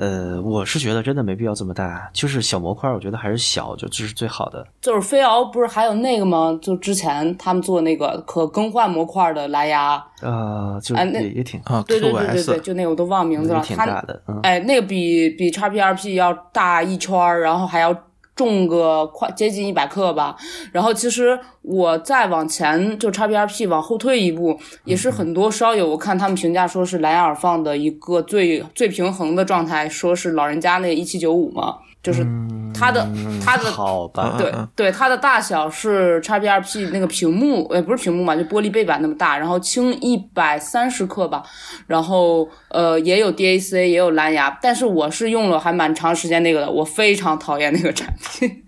[0.00, 4.66] 呃，我是觉得真的没必要这么大，就是小模块，我觉得还是小就这是最好的。
[4.80, 6.58] 就是飞鳌不是还有那个吗？
[6.62, 13.62] 就之前他们做那个可更换模块的蓝牙，呃，就哎那也也挺啊对对对对对，就那个我都忘名字了。
[13.68, 17.94] 它大的，嗯，哎，那个比比叉 P R P 要大一圈，然后还要
[18.40, 20.34] 重个快接近一百克吧。
[20.72, 32.26] 然后其实我再往前就 XPRP 往后退一步，也是很多烧友我看他们评价说是蓝牙耳放的一个最最平衡的状态，说是老人家那一七九五嘛，就是
[32.74, 33.06] 它的、
[33.44, 41.42] 它的好吧，对对，它的大小是 x P R P 那个屏幕，呃，不是屏幕嘛，就玻璃背板那么大，然后轻一百三十克吧，
[41.86, 48.64] 然后呃也有 DAC 也有蓝牙，但是我是用了还蛮长时间那个的，我非常讨厌那个产品，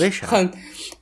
[0.00, 0.26] 为啥？
[0.28, 0.50] 很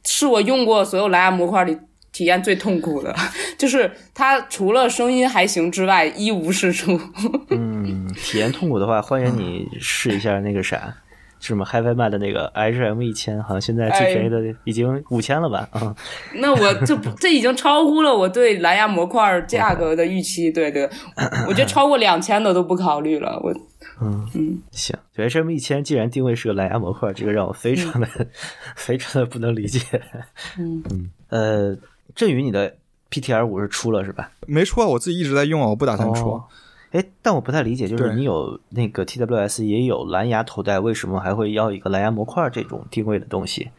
[0.05, 1.79] 是我用过所有蓝牙模块里。
[2.13, 3.17] 体验最痛苦的，
[3.57, 7.01] 就是它除了声音还行之外，一无是处。
[7.49, 10.95] 嗯，体验痛苦的话，欢迎你试一下那个啥，是
[11.49, 15.69] 什么 HiFi 麦的那个 HM 一千，好像现在最便宜的已经五千了吧？
[15.73, 15.95] 啊、
[16.35, 20.89] 那我这这已经超乎了我对蓝牙模块价格的预期，对对，
[21.49, 23.41] 我觉得超过两千的都不考虑了。
[23.43, 23.53] 我
[24.01, 28.09] 嗯嗯，行，就 HM 一千既然定位是个蓝牙模块，这个让我非常的、
[28.77, 29.81] 非常的不能理解。
[30.59, 31.77] 嗯嗯，呃，
[32.15, 32.75] 振宇，你的
[33.11, 34.31] PTR 五是出了是吧？
[34.47, 36.31] 没出啊，我自己一直在用啊，我不打算出。
[36.31, 36.45] 哦
[36.93, 43.71] 哎，但我不太理解，就是你有那个 TWS 也有蓝牙头戴，为什么还会要一个蓝牙模块这种定位的东西？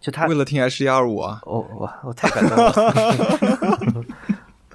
[0.00, 4.04] 就他为了听 H 一二五啊，哦，我我太感动了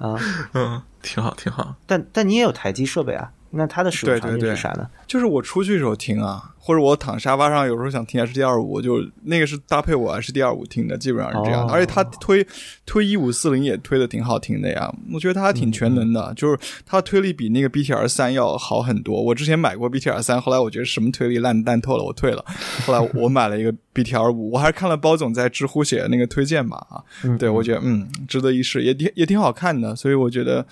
[0.00, 0.18] 啊！
[0.54, 1.74] 嗯，挺好，挺好。
[1.86, 3.30] 但但你也有台机设备啊？
[3.50, 4.88] 那它的使用场景对对对是啥呢？
[5.06, 11.66] 就是我出去的时候听啊，或者我躺沙发上有时候想听 H D 二五，就那个是搭配我 H D 二五听的，基本上是这样。
[11.66, 12.46] 哦而且他推
[12.84, 19.22] 推一五四零也推的挺好听的呀，我觉得他还挺全能的，就是他推力比那个 B T R 三要好很多。
[19.22, 22.44] 我之前买过 B T R 三，后来我觉得什么推力烂烂透了，我退了。
[22.84, 27.02] 后来我买了一个 B T R 五，我还是看了包总在知乎写的那个推荐嘛啊，
[27.38, 30.66] 对我觉得嗯值得一试，也挺也挺好看的，所以我觉得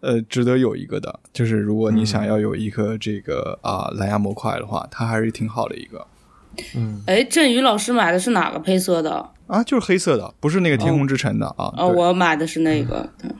[0.00, 6.04] 呃值得有一个的，就是如果你想要有一个这个啊、蓝牙模块的话，它还是挺好的一个
[6.74, 9.30] 嗯哎，振宇老师买的是哪个配色的？
[9.46, 11.72] 啊，就是黑色的，不是那个天空之城的啊。
[11.76, 13.30] 哦，我买的是那个，对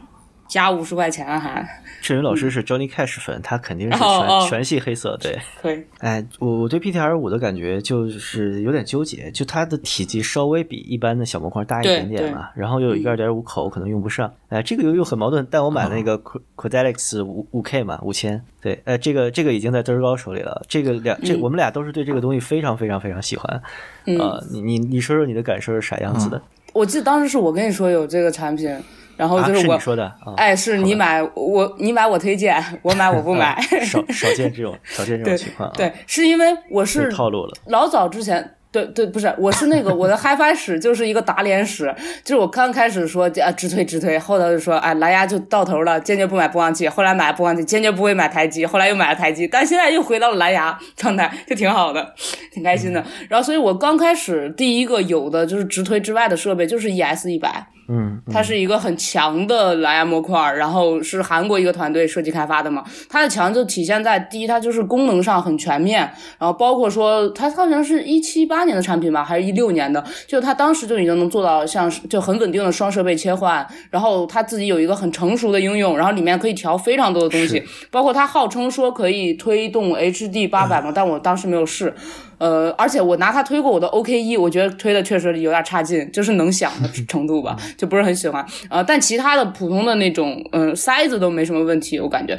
[0.46, 5.38] 加五十块钱还振宇老师是 Johnny Cash 粉，他肯定是全、哦哦全系黑色，对。
[5.60, 5.82] 可以。
[5.98, 14.32] 哎，我我对 PTR 五的感觉就是有点纠结，就它的体积稍微比一般的小模块大一点点嘛，然后又有一个二点五口，可能用不上。
[14.48, 15.46] 哎，这个又又很矛盾。
[15.50, 20.62] 但我买那个 Qu- Quadelix 五五 K 嘛，五千，对，呃，这个这个已经在嘚儿高手里了。
[20.68, 23.62] 这个两这、嗯我们俩都是对这个东西非常非常非常喜欢。
[24.06, 26.40] 嗯呃，你你你说说你的感受是啥样子的？
[26.74, 28.70] 我记得当时是我跟你说有这个产品，
[29.18, 30.32] 然后啊，就是我，你说的啊？
[30.38, 33.46] 哎，是你买我，你买我推荐，我买我不买。
[33.46, 37.52] 啊少 少见这种少见这种情况啊，对，是因为我是是套路了。
[37.66, 52.14] 老早之前，对对，不是，我是那个我的 HiFi 史就是一个打脸史，就是我刚开始说啊直推直推，后头就说哎蓝牙就到头了，坚决不买播放器，后来买了播放器，坚决不会买台机，后来又买了台机，但现在又回到了蓝牙状态，就挺好的，
[52.52, 53.04] 挺开心的。
[53.28, 62.84] 然后，所以我刚开始第一个有的就是直推之外的设备就是 ES 一百，嗯，它是一个很强的蓝牙模块，然后是韩国一个团队设计开发的嘛。
[63.08, 66.00] 它的强就体现在第一，它就是功能上很全面，
[66.38, 81.94] 然后包括说它好像是一七八年的产品吧，还是一六年的，就它当时就已经能做到像是就很稳定的双设备切换，然后它自己有一个很成熟的应用，然后里面可以调非常多的东西，包括它号称说可以推动 HD 八百嘛，但我当时没有试。
[82.38, 88.44] 呃，而且我拿它推过我的 OKE，，我觉得推的确实有点差劲，就是能响的 程度吧，就不是很喜欢。
[88.70, 92.38] 呃，但其他的普通的那种，嗯、塞子都没什么问题，我感觉。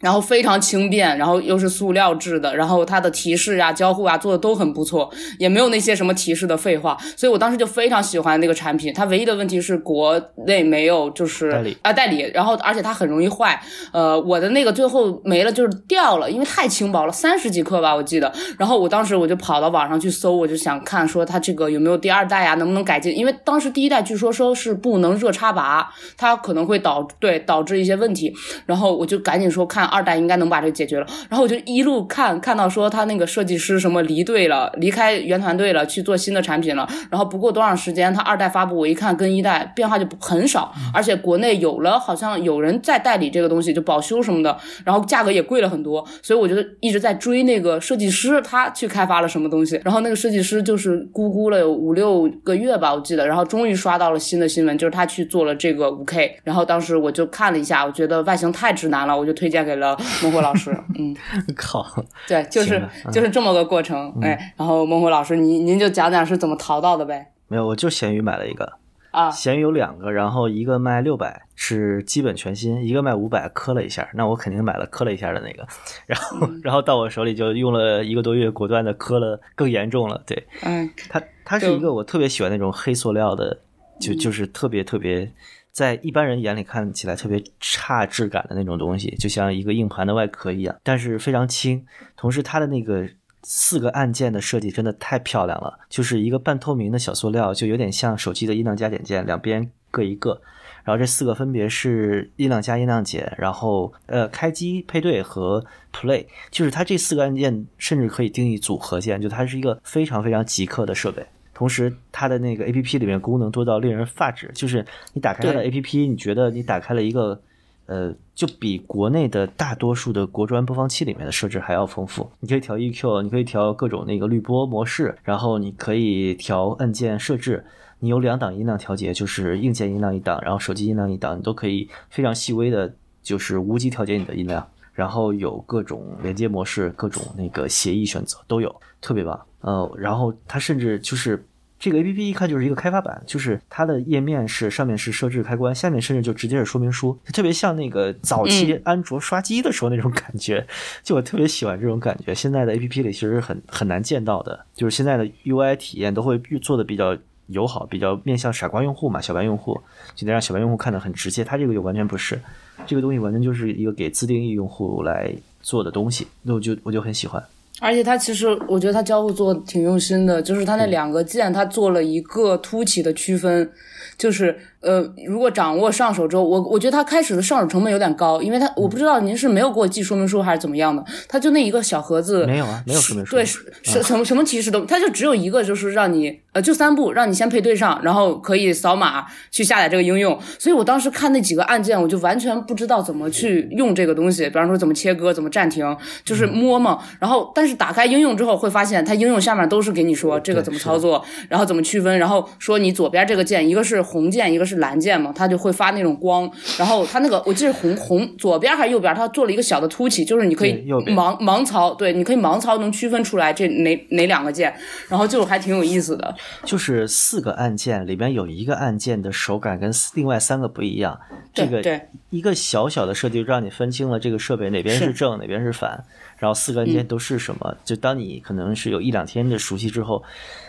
[0.00, 8.92] 然后非常轻便，然后又是塑料制的，然后它的提示啊、交互啊做的都很不错，也没有那些什么提示的废话，所以我当时就非常喜欢那个产品。
[8.94, 13.60] 它唯一的问题是国内没有就是代理啊代理，然后而且它很容易坏。
[13.92, 18.32] 呃，我的那个最后没了，就是掉了，因为太轻薄了，三十几克吧，我记得。
[18.56, 23.16] 然后我当时我就跑到网上去搜，我就想看说它这个有没有第二代啊，能不能改进？
[23.16, 28.32] 因为当时第一代据说说是不能热插拔，它可能会导对导致一些问题。
[28.66, 31.06] 然后我就赶紧说看二代应该能把这个解决了。
[31.28, 36.88] 然后我就一路看看到说他那个设计师什么离队了，离开原团队了，去做新的产品了。
[37.10, 46.06] 然后不过多长时间，他二代发布，我一看跟一代变化就很少，而且国内有了好像有人在代理这个东西，就保修什么的，然后价格也贵了很多。
[46.22, 49.80] 所以我就一直在追那个设计师，他去开发了什么东西。
[49.84, 56.38] 然后那个设计师就是咕咕了有五六个月吧，我记得，然后终于刷到了新的新闻，就是他去做了这个五 K。
[56.44, 60.70] 然后当时我就看了一下，我觉得外形太直男了，我就推荐给了孟获老师。
[60.98, 61.16] 嗯，
[61.56, 61.86] 靠，
[62.26, 64.12] 对，就是就是这么个过程。
[64.20, 67.32] 哎，然后孟获老师，您您就讲讲是怎么淘到的呗？
[67.48, 68.70] 没有，我就闲鱼买了一个，
[69.10, 75.66] 啊，闲鱼有两个，然后一个卖六百是基本全新，一个卖五百磕了一下，那我肯定买了磕了一下的那个，
[76.06, 83.58] 然后然后到我手里就用了一个多月，果断的磕了更严重了，对嗯它它是一个我特别喜欢那种黑塑料的，
[83.98, 85.32] 就就是特别特别。
[85.78, 91.86] 在一般人眼里看起来特别差质感的那种东西，就像一个硬盘的外壳一样，但是非常轻。
[92.16, 93.08] 同时，它的那个
[93.44, 100.42] 四个按键的设计真的太漂亮了，就是一个半透明的小塑料，就有点像手机的音量加减键，两边各一个。
[100.82, 111.24] 然后这四个分别是音量加音量减，然后呃开机配对和 play，就是它这四个按键甚至可以定义组合键，就它是一个非常非常极客的设备。
[111.58, 117.40] 同时，它的那个 A P P 里面功能多到令人发指，就是你打开它的 A P P，你觉得你打开了一个，
[117.86, 122.30] 呃，就比国内的大多数的国专播放器里面的设置还要丰富。
[122.38, 127.64] 你可以调 E Q，你可以调各种那个滤波模式，然后你可以调按键设置。
[127.98, 134.64] 你有两档音量调节，就是硬件音量一档，然后手机音量一档，你都可以非常细微的，就是无极调节你的音量。
[134.92, 139.40] 然后有各种连接模式，各种那个协议选择都有，特别棒。
[139.60, 141.44] 呃，然后它甚至就是
[141.78, 150.66] 这个 A P P 一看就是一个开发版，就是它的页面是上面是设置开关，下面甚至就直接是说明书，特别像那个早期安卓刷机的时候那种感觉。
[151.04, 159.80] 就我特别喜欢这种感觉，现在的 A P P 里其实很很难见到的，就是现在的 U I 体验都会做的比较友好，比较面向傻瓜用户嘛，小白用户，
[160.16, 161.44] 就得让小白用户看得很直接。
[161.44, 162.40] 它这个就完全不是，
[162.86, 167.42] 这个东西完全就是一个给自定义用户来做的东西，那我就我就很喜欢。
[167.80, 173.70] 而且它其实，我觉得它交互做挺用心的，就是它那两个键，它做了一个凸起的区分，
[174.16, 190.36] 就是呃，如果掌握上手之后，我我觉得它开始的上手成本有点高，因为它我不知道您是没有给我寄说明书还是怎么样的，它就那一个小盒子，没有啊，没有说明书，对，是是什么什么提示都，它就只有一个，就是让你呃，就三步，让你先配对上，然后可以扫码去下载这个应用。
[190.58, 196.98] 所以我当时看那几个按键，我就完全不知道怎么去用这个东西，比方说怎么切割、怎么暂停，就是摸嘛。
[197.20, 206.50] 然后但是打开应用之后，会发现它应用下面都是给你说这个怎么操作，然后怎么区分，然后说你左边这个键一个是红键，一个是蓝键嘛，它就会发那种光。
[206.78, 214.74] 然后它那个我记得红红左边还是右边，它做了一个小的凸起，就是你可以盲盲操，对，你可以盲操能区分出来这哪哪两个键，
[215.08, 216.34] 然后就还挺有意思的。
[216.64, 221.18] 就是四个按键里边有一个按键的手感跟另外三个不一样，
[221.52, 221.82] 这个
[222.30, 225.18] 一个小小的设计就让你分清了这个设备哪边是是。
[225.18, 226.04] 正哪边是反，
[226.38, 227.76] 然后四个按键都是什么。
[227.84, 230.22] 就当你可能是有一两天的熟悉之后，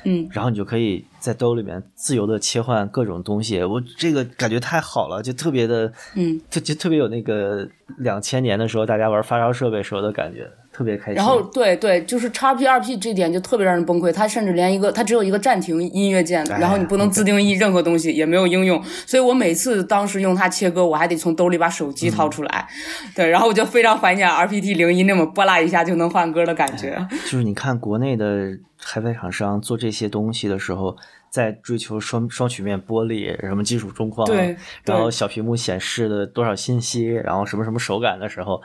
[0.03, 3.63] 嗯，然后你就可以在兜里面自由的切换各种东西。
[3.63, 7.67] 我这个感觉太好了，就特别的，嗯，就就特别有那个
[7.99, 11.15] 两千年的时候大家玩发烧设备时候的感觉，特别开心。
[11.15, 22.65] 然后对对，就是叉 P 二 P 这点就特别让人崩溃，它甚至连一个它只有一个暂停音乐键，哎然后你不能自定义任何东西，也没有应用，所以我每次当时用它切割，我还得从兜里把手机掏出来，
[23.13, 27.05] 对，然后我就非常怀念 R P T 零一那么拨拉一下就能换歌的感觉。
[27.25, 30.95] 就是你看国内的海外厂商做这些东西的时候，
[31.29, 38.61] 在追求双双曲面玻璃、什么金属中框，对对然后小屏幕显示的多少信息，然后什么什么手感的时候，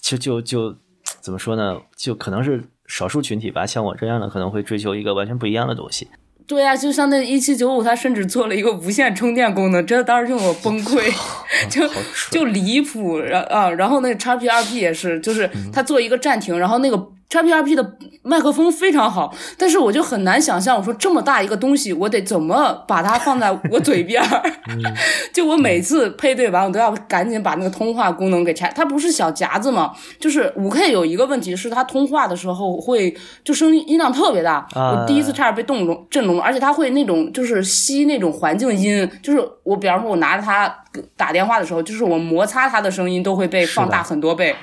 [0.00, 0.74] 就就就
[1.20, 1.78] 怎么说呢？
[1.96, 6.08] 就可能是少数群体吧，像我这样的可能会追求一个完全不一样的东西。
[6.44, 11.10] 对呀、就像那一七九五，它甚至做了一个无线充电功能，真的当时让我崩溃，
[11.70, 11.88] 就
[12.30, 13.18] 就离谱。
[13.18, 16.96] 然啊，然后那个叉 P 二 P 也是，就是它做一个暂停，然后那个
[17.32, 24.42] x P 二 P 的麦克风非常好，但是我就很难想象，我说这么大一个东西，我得怎么把它放在我嘴边儿？
[25.32, 28.70] 就我每次配对完，我都要赶紧把那个通话功能给拆。
[28.76, 29.92] 它不是小夹子嘛？
[30.20, 40.72] 就是五 K 有一个问题是，它通话的时候会就声音音量特别大，啊我第一次差点被动聋震聋了，而且它会那种就是吸那种环境音，就是我比方说我拿着它
[41.16, 44.54] 打电话的时候，就是我摩擦它的声音都会被放大很多倍，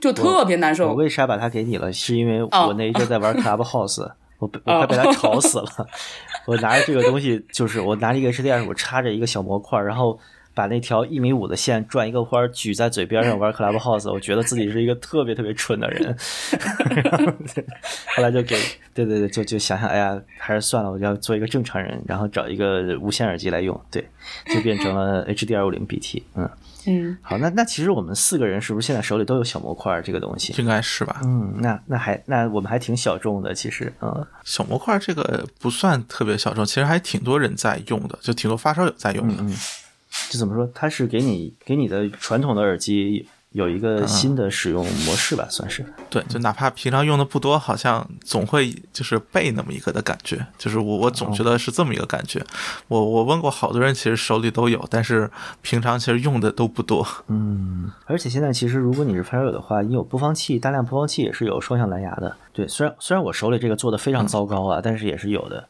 [0.00, 0.96] 就特别难受我受。
[0.96, 1.92] 为啥把它给你了？
[1.92, 5.86] 是因为哦我那一阵在玩 Clubhouse， 我被我快被它吵死了。
[6.46, 10.18] 我拿着这个东西，就是我拿着一个 HDR，我插着一个小模块，然后
[10.54, 14.10] 把那条一米五的线转一个弯，举在嘴边上玩 Clubhouse。
[14.10, 16.16] 我觉得自己是一个特别特别蠢的人。
[18.16, 18.56] 后来就给
[18.94, 24.04] 对对对，就就想想，哎呀，还是算了，我就要做一个正常人，然后找一个无线耳机来用，对，
[24.52, 26.24] 就变成了 HDR 五零 BT，。
[26.34, 26.48] 嗯，
[26.86, 30.54] 嗯，好，那那其实我们四个人是不是现在手里都有小模块儿这个东西？
[30.58, 31.20] 应该是吧？
[31.24, 39.42] 嗯，那那还那我们还挺小众的，其实，嗯，小模块这个不算特别小众，其实还挺多人在用的，就挺多发烧友在用的。
[39.42, 39.54] 嗯
[40.28, 45.84] 就怎么说，它是给你给你的传统的耳机有一个新的使用模式吧，算是。
[46.08, 52.44] 对，就哪怕平常用的不多，好像总会就是背那么一个的感觉，就是我我总觉得是这么一个感觉。
[52.86, 55.28] 我我问过好多人，其实手里都有，但是
[55.62, 57.06] 平常其实用的都不多。
[57.26, 62.36] 嗯，而且现在其实如果你是发烧友的话，你有播放器，大量播放器也是有双向蓝牙的。
[62.52, 65.68] 对，虽然虽然我手里这个做的非常糟糕啊，但是也是有的。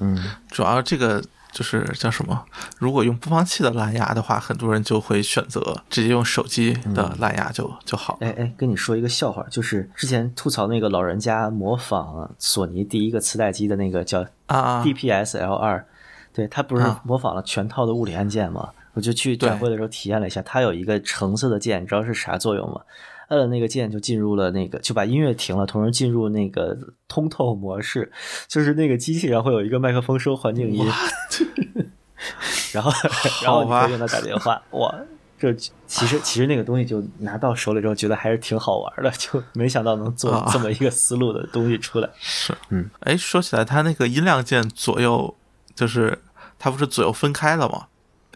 [0.00, 1.22] 嗯主要这个
[1.58, 2.44] 就是叫什么？
[2.78, 8.18] 如果用播放器的蓝牙的话，很多人就会选择直接用手机的蓝牙就、就好了。
[8.20, 15.84] 哎哎，跟你说一个笑话，就是之前吐槽那个老人家模仿索尼第一个磁带机的那个叫啊 DPS L 二，
[16.32, 18.68] 对他不是啊模仿了全套的物理按键吗？
[18.98, 22.80] 我就去展会的时候体验了一下，它有一个橙色的键，你知道是啥作用吗？
[23.28, 26.76] 摁了那个键就进入了那个，就把音乐停了，同时进入那个
[27.06, 28.10] 通透模式，
[28.48, 30.84] 就是那个机器上会有一个麦克风收环境音，
[32.74, 32.90] 然后
[33.44, 34.92] 然后你可以用它打电话，哇！
[35.38, 42.10] 这其实其实那个东西就拿到手里之后，觉得还是挺好玩的，就没想到能做啊这么一个思路的东西出来。
[42.18, 45.36] 是，嗯，哎，说起来，它那个音量键左右
[45.76, 46.18] 就是
[46.58, 47.86] 它不是左右分开了吗？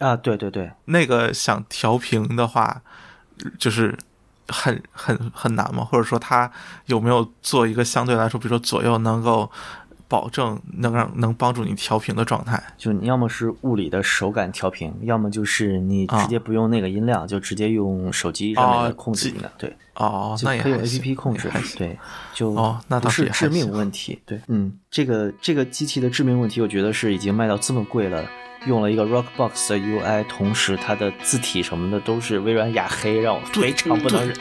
[0.03, 2.83] 啊，对对对，那个想调频的话，
[3.59, 3.97] 就是
[4.49, 5.85] 很很很难吗？
[5.85, 6.51] 或者说它
[6.87, 9.49] 有没有做一个相对来说，比如说左右能够
[10.09, 12.63] 保证能让能帮助你调频的状态？
[12.77, 19.51] 就你要么是物理的手感调频，要么就是你直接不用那个音量，就直接用手机上面的控制音量。
[19.57, 21.99] 对，哦，那也可以用 A P P 控制对，
[22.35, 24.21] 就哦那倒不是致命问题。
[24.27, 28.23] 对，嗯，这个这个机器的致命问题，我觉得是已经卖到这么贵了。
[28.67, 34.37] 用了一个 Rockbox 的 UI，同时它的字体什么的都是微软雅黑，让我非常不能忍。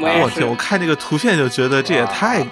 [0.00, 0.48] 我天！
[0.48, 2.46] 我看那个图片就觉得这也太，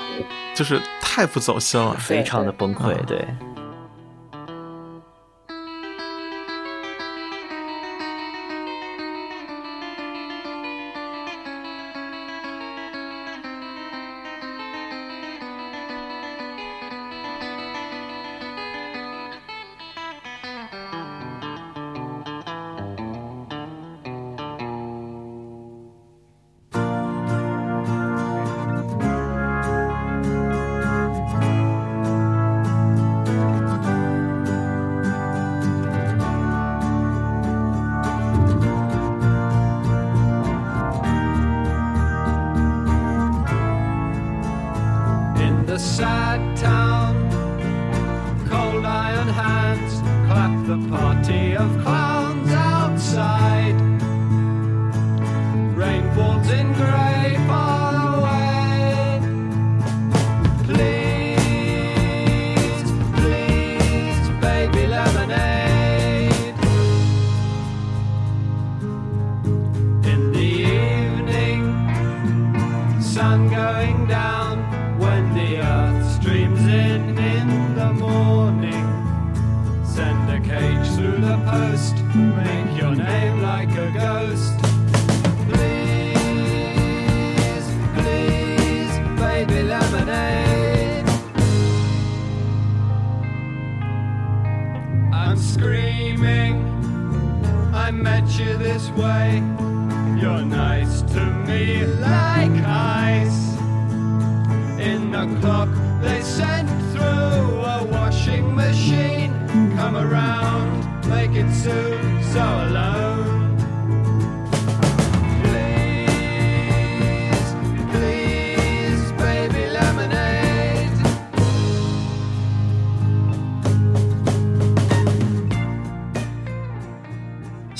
[0.54, 1.94] 就是太不走心了。
[1.98, 2.94] 非常的崩溃。
[3.04, 3.24] 对，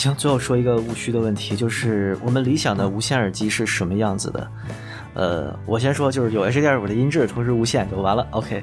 [0.09, 4.51] 行，最后说一个务虚的问题，就是我们理想的无线耳机是什么样子的？
[5.15, 8.25] 呃，我先说，就是有 HDR 五的音质，同时无线就完了。
[8.31, 8.63] OK，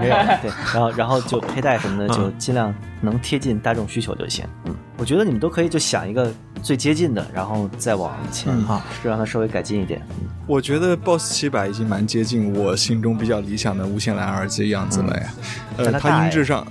[0.00, 4.46] 没有对，然后然后就佩戴什么的，就尽量能贴近大众需求就行。
[4.64, 6.32] 嗯，我觉得你们都可以就想一个
[6.62, 10.00] 最接近的，然后再往前哈是让它稍微改进一点。
[10.20, 15.34] 嗯我觉得 BOSS 七百已经蛮接近我心中比较理想的无线蓝牙耳机的样子了呀。
[15.76, 16.66] 呃，它音质上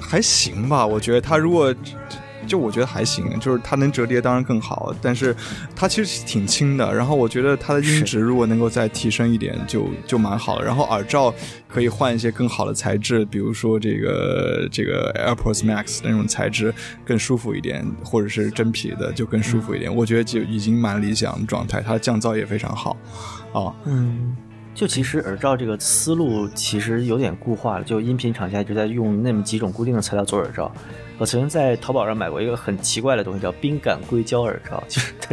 [0.00, 1.72] 还行吧，我觉得它如果
[2.44, 5.34] 就我觉得还行，就是它能折叠当然更好，但是
[5.74, 6.94] 它其实挺轻的。
[6.94, 10.64] 然后我觉得它的音质如果能够再提升一点就，就蛮好的。
[10.64, 11.34] 然后耳罩
[11.68, 16.72] 可以换一些更好的材质，比如说这个这个 AirPods Max 那种材质
[17.04, 19.94] 更舒服一点，或者是真皮的就更舒服一点。
[19.94, 22.96] 我觉得就已经蛮理想的状态，它的降噪也非常好
[23.52, 23.74] 啊。
[23.84, 24.36] 嗯，
[24.74, 30.70] 就其实耳罩这个思路其实有点固化了，就音频厂家一直在用那么几种固定的材料做耳罩。
[31.18, 34.82] 我曾经在淘宝上买过一个很奇怪的东西，叫冰感硅胶耳罩，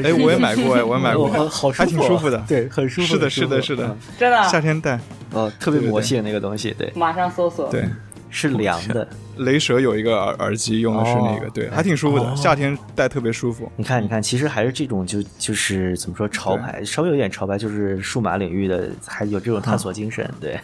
[0.04, 2.44] 哎，我也买过， 哎，我也买过，哦好舒服，还挺舒服的。
[2.48, 3.08] 对，很舒服。
[3.08, 5.00] 是的，是的，是的嗯，真的夏天戴。
[5.32, 7.70] 哦，特别魔性那个东西，对，马上搜索。
[7.70, 7.84] 对，
[8.30, 9.08] 是凉的。
[9.38, 13.72] 雷蛇有一个耳耳机用的是那个，哦对，还挺舒服的，哦夏天戴特别舒服。
[13.76, 20.60] 你看，你看，其实还是这种就就是怎么说潮牌，稍微有点潮牌，就是数码领域的，还有这种探索精神，对。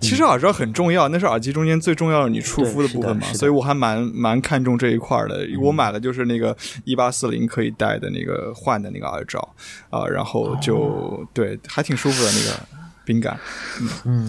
[0.00, 5.46] 其实耳罩很重要，那是耳机中间最重要的你触肤的部分嘛所以我还蛮蛮看重这一块儿的。
[5.60, 9.54] 我买的就是那个一八四零可以戴的那个换的那个耳罩
[9.90, 13.38] 啊，然后就对，还挺舒服的那个冰感。
[14.04, 14.26] 嗯，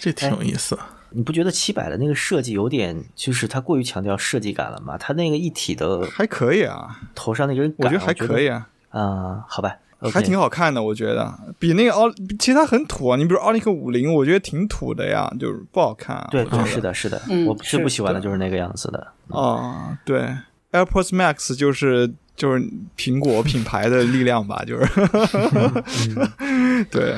[0.00, 0.78] 这挺有意思。
[1.12, 4.96] 你不觉得七百的那个设计有点，就是它过于强调设计感了吗？
[4.96, 9.76] 它那个一体的还可以啊，头上那根杆，我觉得还可以啊，啊、好吧，
[10.08, 13.16] 还挺好看的，我觉得比那个奥，其实它很土啊。
[13.16, 16.28] 你比如奥利克五零，我觉得挺土的呀，就是不好看啊。
[16.30, 19.06] 对是的，是的，嗯我最不喜欢的就是那个样子的。
[19.28, 20.34] 嗯，对
[20.72, 22.10] ，AirPods Max 就是
[22.40, 22.64] 就是
[22.96, 24.86] 苹果品牌的力量吧， 就是
[26.90, 27.12] 对，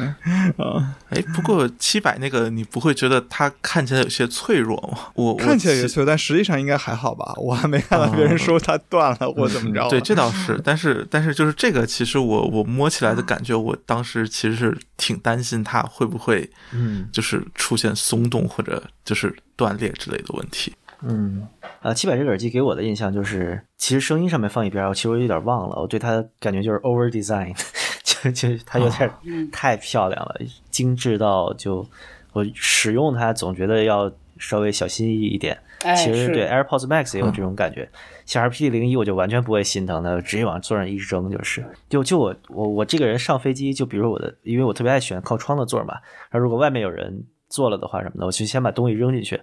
[0.56, 4.98] 啊，哎，不过七百那个你不会觉得它看起来有些脆弱吗？
[5.14, 7.32] 我我看起来也其脆，但实际上应该还好吧？
[7.38, 9.88] 我还没看到别人说它断了或怎么着。
[9.88, 20.72] 对，这倒是，但是但是就是这个，其实我我摸起来的感觉，我当时其实是挺担心它会不会，嗯就是出现松动或者就是断裂之类的问题。
[21.04, 21.46] 嗯，
[21.80, 27.54] 呃，七百这个耳机给我的印象就是，其实声音上面放一边，我其实我有点忘了，我对它的感觉就是 over design，
[28.04, 29.10] 就就它有点
[29.50, 30.36] 太漂亮了，
[30.70, 31.84] 精致到就
[32.32, 35.58] 我使用它总觉得要稍微小心翼翼一点。
[35.82, 37.88] 哎其实对 AirPods Max 也有这种感觉，
[38.24, 41.64] 像 RPD 零一我就完全不会心疼的，直接往座上一扔就是。
[41.88, 45.94] 就就我我我这个人上飞机，就比如我的，因为我特别爱选靠窗的座嘛，
[46.30, 49.40] 然后如果外面有人坐了的话什么的，我就先把东西扔进去。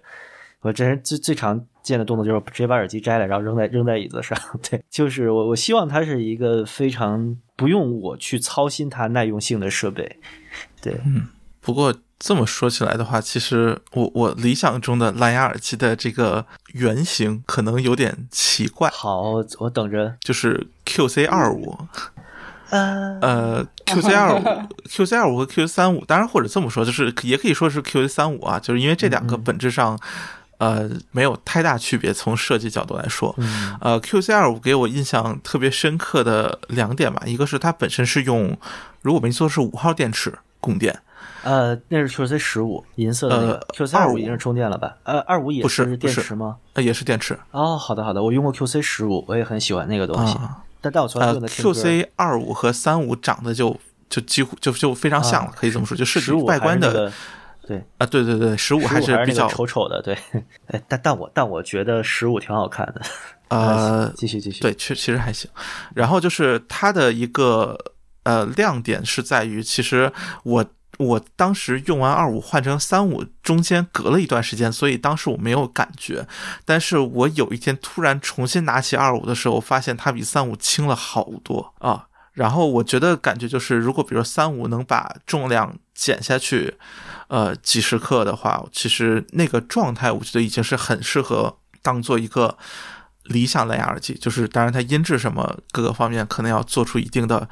[0.61, 4.37] 我这人最最常见的动作就是直接把耳机摘了，然后扔在扔在椅子上。
[4.69, 10.19] 对，就是我我希望它是一个非常不用我去操心它耐用性的设备。
[10.81, 11.27] 对，嗯
[11.61, 20.15] 不过这么说起来的话，其实我我理想中的蓝牙耳机的这个原型可能有点奇怪，好，我等着。
[20.21, 21.77] 就是 QC 二五。
[22.69, 24.39] 呃， 呃，QC 二五、
[24.87, 29.99] QC 二五和 QC 三五，当然或者这么说，就是也可以说是 QC 三五啊，就是因为这两个本质上，
[30.59, 32.13] 呃，没有太大区别。
[32.13, 33.35] 从设计角度来说，
[33.81, 38.55] 呃，QC 二五给我印象特别深刻的两点吧，一个是它本身是用，
[39.01, 40.97] 如果没记错是五号电池供电，
[41.43, 44.95] 呃，那是 QC 十五银色的那个、呃 QC 二五25已经是充电了吧？
[45.03, 46.57] 呃，二五也不是电池吗？
[46.73, 50.63] 呃，也是电池哦，好的好的，我用过 QC 十五，我也很喜欢那个东西，啊。
[50.81, 51.33] 但但我从来。
[51.33, 53.77] ，QC 二五和三五长得就
[54.09, 57.11] 就几乎就就非常像了，可以这么说，就设计外观的
[57.69, 60.17] 对，啊，对对对，十五还是比较那个丑丑的，对。
[60.73, 63.01] 哎，但但我但我觉得十五挺好看的。
[63.49, 64.59] 呃，继续继续。
[64.59, 65.47] 对，确其实还行。
[65.93, 67.77] 然后就是它的一个
[68.23, 70.11] 呃亮点是在于，其实
[70.41, 70.65] 我
[70.97, 76.25] 我当时用完二五换成三五，中间隔了一段时间，所以当时我没有感觉。
[76.65, 82.07] 但是我有一天突然重新拿起二五的时候，发现它比三五轻了好多啊。
[82.33, 86.73] 然后我觉得感觉就是，如果比如说三五能把重量减下去，
[87.29, 92.57] 呃，几十克的话，其实那个状态，我觉得已经是很适合当做一个
[93.25, 94.15] 理想蓝牙耳机。
[94.15, 97.47] 就是当然它音质什么各个方面可能要做出一定的，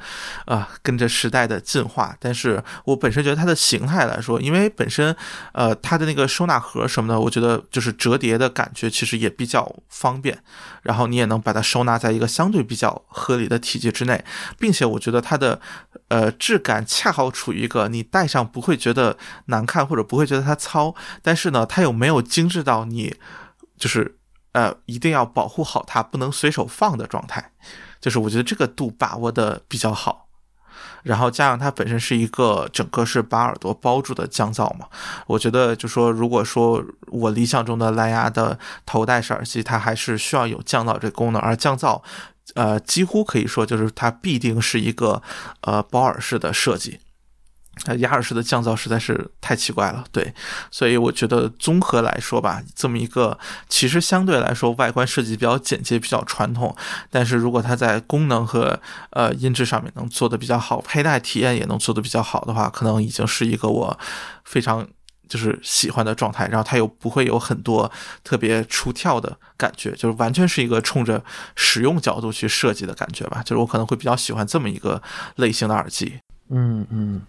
[0.46, 2.16] 啊、跟着时代的进化。
[2.18, 5.14] 但是我本身觉得它的形态来说，因为本身
[5.52, 10.42] 呃它的那个收纳盒什么的，我觉得就是折叠的感觉其实也比较方便。
[10.82, 14.24] 然后你也能把它收纳在一个相对比较合理的体积之内，
[14.58, 15.60] 并且我觉得它的
[16.08, 23.14] 呃质感恰好处于一个你戴上不会觉得难看或者不会觉得它糙，但是呢它又没有精致到你
[23.76, 24.18] 就是
[24.52, 27.52] 呃一定要保护好它不能随手放的状态，
[28.00, 30.26] 就是我觉得这个度把握的比较好。
[31.04, 34.86] 然后加上它本身是一个整个是把耳朵包住的降噪嘛，
[35.26, 42.02] 我觉得就说如果说我理想中的蓝牙的头戴式耳机，它还是需要有降噪这功能，而降噪，
[42.54, 45.22] 呃，几乎可以说就是它必定是一个
[45.62, 47.00] 呃包耳式的设计。
[47.84, 50.34] 呃，雅尔式的降噪实在是太奇怪了，对，
[50.68, 53.38] 所以我觉得综合来说吧，这么一个
[53.68, 56.74] 其实相对来说外观设计比较简洁、比较传统，
[57.08, 58.80] 但是如果它在功能和
[59.10, 63.96] 呃音质上面能做的比较好，佩戴体验也能做的比较好的话，可能已经是一个我
[64.44, 64.84] 非常
[65.28, 66.48] 就是喜欢的状态。
[66.48, 67.90] 然后它又不会有很多
[68.24, 71.22] 特别出跳的感觉，就是完全是一个冲着
[71.54, 73.42] 使用角度去设计的感觉吧。
[73.44, 75.02] 就是我可能会比较喜欢这么一个
[75.36, 76.14] 类型的耳机。
[76.50, 77.20] 嗯嗯，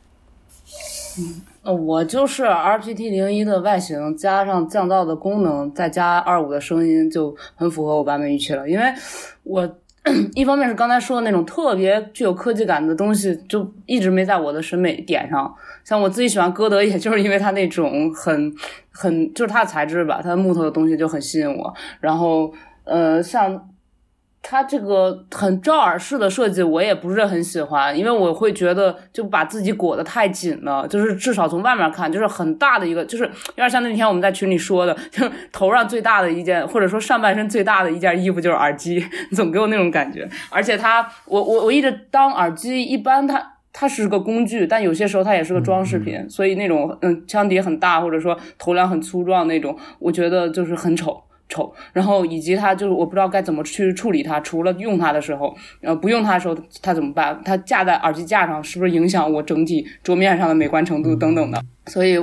[1.63, 8.69] 呃，我就是 RPT 零一的外形加上降噪的功能，再加二五的声音，就很符合我版本预期了。
[8.69, 8.85] 因为
[9.43, 9.77] 我
[10.33, 15.53] 一方面是刚才说的那种特别具有科技感的东西，就一直没在我的审美点上。
[15.89, 18.53] 像我自己喜欢歌德，也就是因为它那种很
[18.91, 21.73] 很就是它的材质吧，它的木头的东西就很吸引我。
[21.99, 23.67] 然后呃，像
[24.43, 39.03] 它这个很罩耳式的设计，我也不是很喜欢，因为我会觉得就把自己裹得太紧了，就是至少从外面看，就是很大的一个，就是有点像那天我们在群里说的，就是头上最大的一件，或者说上半身最大的一件衣服就是耳机，
[39.35, 40.29] 总给我那种感觉。
[40.51, 43.53] 而且它，我我我一直当耳机，一般它。
[43.71, 51.21] 它是个工具，但有些时候它也是个装饰品，所以那种嗯腔底很大，或者说头梁很粗壮那种，我觉得就是很丑。
[51.51, 55.51] 丑，然后以及它就是我不知道该怎么去处理它，除了用它的时候，
[55.81, 57.41] 呃，不用它的时候它怎么办？
[57.43, 61.59] 它架在耳机架上是不是影响我整体桌面上的美观程度等等的？
[61.89, 62.13] 所以，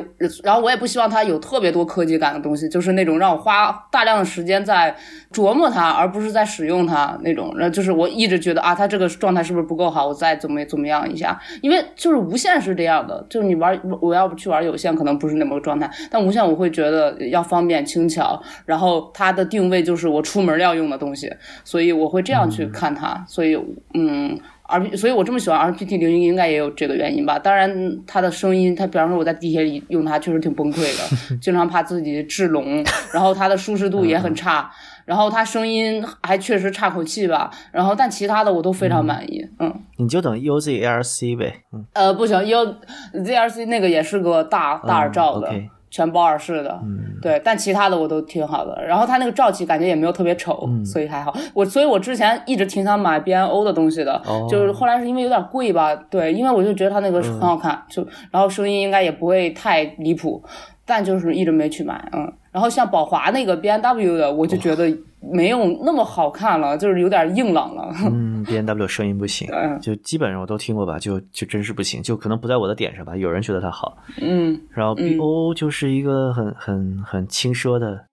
[0.43, 4.97] 然后我也不希望它有特别多科技感的东西，就是那种让我花大量的时间在
[5.33, 7.53] 琢磨它，而不是在使用它那种。
[7.57, 10.07] 然后就是我一直觉得啊，它这个状态是不是不够好？
[10.07, 11.39] 我再怎么怎么样一下。
[11.61, 21.29] 因为就是无线是这样的，就是你玩我要不去玩有线，可能不是那么个状态，但无线我会觉得要方便轻巧，然后它的定位就是我出门要用的东西，
[21.65, 23.25] 所以我会这样去看它。
[23.29, 23.59] 所以，
[23.95, 24.39] 嗯。
[24.69, 27.39] R，所以我这么喜欢 RPT 零零，应该也有这个原因吧。
[27.39, 27.71] 当然，
[28.07, 32.85] 它的声音，它比方说我在地铁里用它，确实挺崩溃的，经常怕自己制聋。
[33.13, 34.71] 然后它的舒适度也很差，
[35.05, 37.51] 然后它声音还确实差口气吧。
[37.71, 39.47] 然后但其他的我都非常满意。
[39.59, 41.61] 嗯，你就等 UZ ARC 呗。
[41.73, 45.49] 嗯，呃，不行，UZRC 那个也是个大大耳罩的。
[45.91, 46.81] 全包耳式的，
[47.23, 48.85] 对，但其他的我都挺好的。
[48.85, 51.35] 然后它那个罩起感觉也没有特别丑，所以还好。
[51.55, 60.43] 我所以，我之前一直挺想买 BNO 的东西的，就是后来是因为有点贵吧，对，因为我就觉得它那个很好看，就然后声音应该也不会太离谱，
[60.85, 62.33] 但就是一直没去买，嗯。
[62.57, 64.91] 然后像宝华那个 B N W 的，我就觉得
[65.21, 67.95] 没有那么好看了，就是有点硬朗了。
[68.11, 69.47] 嗯，B N W 声音不行，
[69.83, 73.15] 就基本上我都听过吧，就就真是不行，就可能不在我的点上吧。
[73.15, 74.59] 有人觉得它好，嗯。
[74.71, 78.07] 然后 B O 就是一个很很很轻奢的、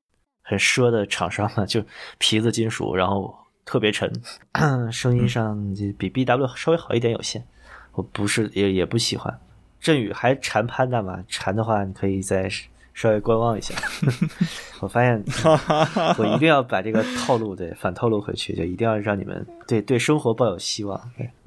[0.43, 1.81] 很奢的厂商嘛，就
[2.17, 3.33] 皮子金属，然后
[3.63, 4.11] 特别沉，
[4.91, 7.13] 声音上就比 B W 稍微好一点。
[7.13, 7.41] 有限，
[7.93, 9.33] 我不是也也不喜欢。
[9.79, 11.23] 振宇还馋潘达吗？
[11.29, 12.49] 馋的话，你可以再。
[12.93, 13.73] 稍微观望一下，
[14.79, 15.23] 我发现
[16.17, 20.99] 我一定要把这个套路对反套路回去，就一定要让你们对对生活抱有希望。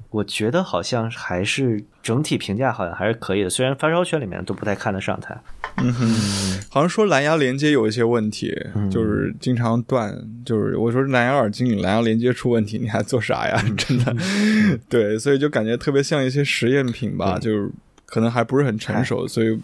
[0.09, 5.35] 我觉得好像还是整体评价好像还是可以的，虽然发烧圈里面都不太看得上它。
[5.77, 8.53] 嗯哼，好像说蓝牙连接有一些问题，
[8.89, 10.17] 就是经常断。
[10.45, 13.61] 就是我说蓝牙耳机你蓝牙连接出问题，你还做啥呀？
[13.77, 14.15] 真的，
[14.89, 17.69] 对，所以就感觉特别像一些实验品吧，就是
[18.05, 19.59] 可能还不是很成熟，所以。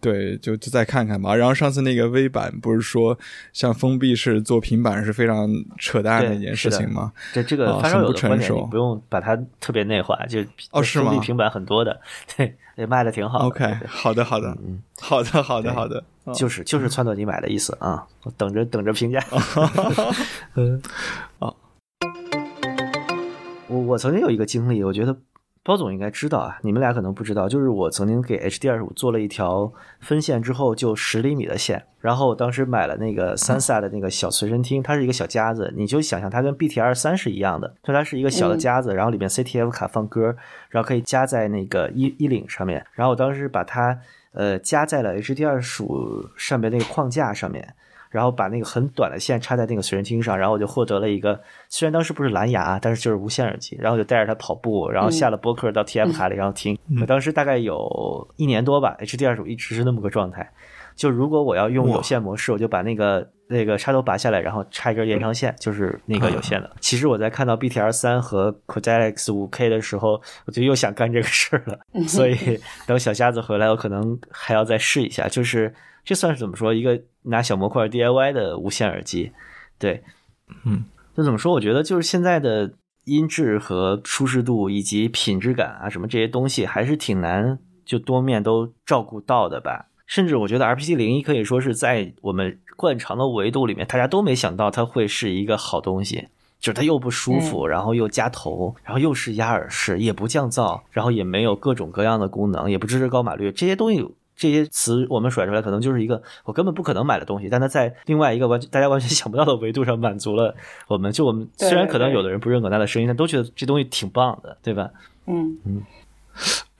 [0.00, 1.34] 对，就就再看看吧。
[1.34, 3.18] 然后上次那个微版不是说
[3.52, 5.48] 像封闭式做平板是非常
[5.78, 7.12] 扯淡的一件事情吗？
[7.32, 10.40] 这这个发烧友的观点，你不用把它特别内化，就
[10.70, 11.10] 哦是吗？
[11.10, 12.00] 封闭平板很多的，
[12.36, 13.46] 对，也卖的挺好。
[13.46, 16.02] OK，好的 好的，嗯，好的好的好的，
[16.34, 18.06] 就是就是撺掇你买的意思啊！
[18.24, 19.22] 我等着等着评价。
[20.56, 20.80] 嗯，
[21.38, 21.52] 啊，
[23.68, 25.16] 我我曾经有一个经历，我觉得。
[25.70, 40.34] 包总应该知道啊，你们俩可能不知道，就是我曾经给 H D 二十五做了一条分线之后就十厘米的线，然后我当时买了那个三萨的那个小随身听，它是一个小夹子，你就想象它跟 B T R 三是一样的，就它是一个小的夹子，然后里面 C T F 卡放歌，
[40.70, 43.96] 然后可以夹在那个衣衣领上面，然后我当时把它
[44.32, 47.76] 呃夹在了 H D 二十五上面那个框架上面。
[48.10, 53.76] 然后把那个很短的线插在那个随身听上，然后我就获得了一个，虽然当时不是蓝牙，但是就是无线耳机。
[53.80, 56.76] 然后就带着它跑步，然后下了播客到 TF 卡里，然后听。
[57.00, 60.52] 我当时大概有一年多吧，HDR 一直是那么个状态。
[60.96, 66.70] 就如果我要用有线模式，我就把那个那个插头拔下来，然后插一根延长线，就是那个有线的。
[66.80, 71.78] 其实我在看到 BTR 三和 Codex 五 K 的时候，我就又想干这个事儿了。
[72.06, 75.28] 所以等小瞎子回来，我可能还要再试一下。
[75.28, 75.74] 就是
[76.04, 76.98] 这算是怎么说一个？
[77.22, 79.30] 拿小模块 DIY 的无线耳机，
[79.78, 80.02] 对，
[80.64, 80.82] 嗯，
[81.14, 81.52] 就怎么说？
[81.52, 82.72] 我觉得就是现在的
[83.04, 89.89] 音质和舒适度以及品质感啊，什么这些东西还是挺难就多面都照顾到的吧。
[90.10, 96.26] 甚至我觉得 RPC 零一可以说是在我们惯常的维度里面，大家都没想到它会是一个好东西，
[96.58, 104.04] 就是它又不舒服，然后又夹头，然后又是压耳式，也不降噪，然后也没有各种各样的功能，也不支持高码率，这些东西。
[104.34, 110.56] 这些词我们甩出来，可能就是一个我根本不可能买的东西，但它在另外一个完全大家完全 想不到的维度上满足了
[110.88, 111.12] 我们。
[111.12, 114.90] 就我们虽然可能有的人不认可它的声音，但都觉得这东西挺棒的，对吧？
[115.26, 115.82] 嗯嗯。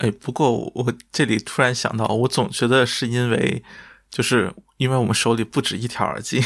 [0.01, 3.63] 哎，不过我这里突然想到，我总觉得是因为，
[4.11, 6.43] 就是因为我们手里不止一条耳机，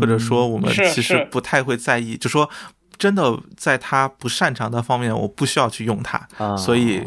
[0.00, 2.48] 或者说我们其实不太会在意，就说
[2.96, 7.06] 真的，在他不擅长的方面，我不需要去用它，所以。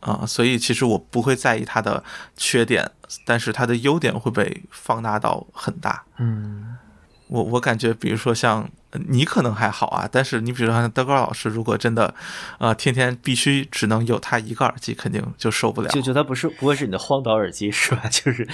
[0.00, 2.04] 啊，所以其实我不会在意它的
[2.36, 2.88] 缺点，
[3.24, 6.04] 但是它的优点会被放大到很大。
[6.18, 6.76] 嗯，
[7.26, 8.70] 我我感觉，比如说像
[9.08, 12.14] 你可能还好啊，但是你比如说德高老师，如果真的，
[12.58, 15.88] 呃，天天必须只能有他一个耳机，肯定就受不了。
[15.88, 18.02] 就就他不是不会是你的荒岛耳机是吧？
[18.10, 18.46] 就是。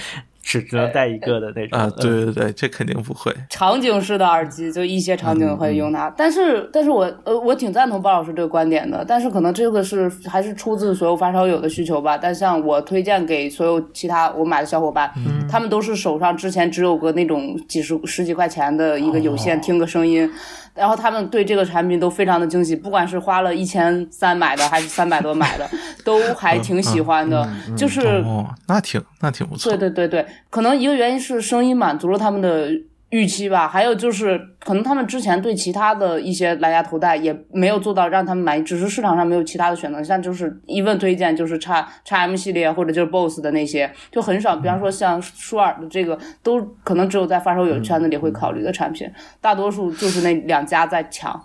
[0.43, 3.33] 只只能带一个的那种啊，对对对，这肯定不会。
[3.49, 12.17] 场景式的耳机，就一些场景会用它，但是，但是我呃，我挺赞同包老师这个观点的，但是可能这个是还是出自所有发烧友的需求吧。
[12.17, 15.09] 但像我推荐给所有其他我买的小伙伴，
[15.49, 20.29] 他们都是手上之前只有个那种几十十几块钱的一个有线听个声音。
[20.73, 25.69] 然后他们对这个产品都非常的惊喜，不管是花了一千三买的还是三百多买的，
[26.03, 27.47] 都还挺喜欢的。
[27.77, 29.89] 就是哦，那挺那挺不错对。
[29.89, 32.69] 对对对，可能一个原因是声音满足了他们的
[33.13, 49.07] 预期吧，还有就是可能他们之前对其他的一些蓝牙头戴也没有做到让他们满意，只是市场上没有其他的选择，像就是一问推荐就是叉叉 M 系列或者就是 BOSS 的那些就很少，比方说像舒尔的这个都可能只有在发烧友圈子里会考虑的产品，
[49.39, 51.39] 大多数就是那两家在抢。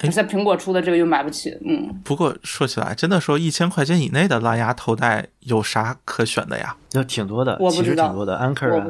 [0.00, 6.76] 而且苹果出的这个又买不起，嗯，不过说起来，真的说一千块钱以内的蓝牙头戴有啥可选的呀？
[6.92, 8.86] 有挺多的，其我不知道实挺多的，Anchor 啊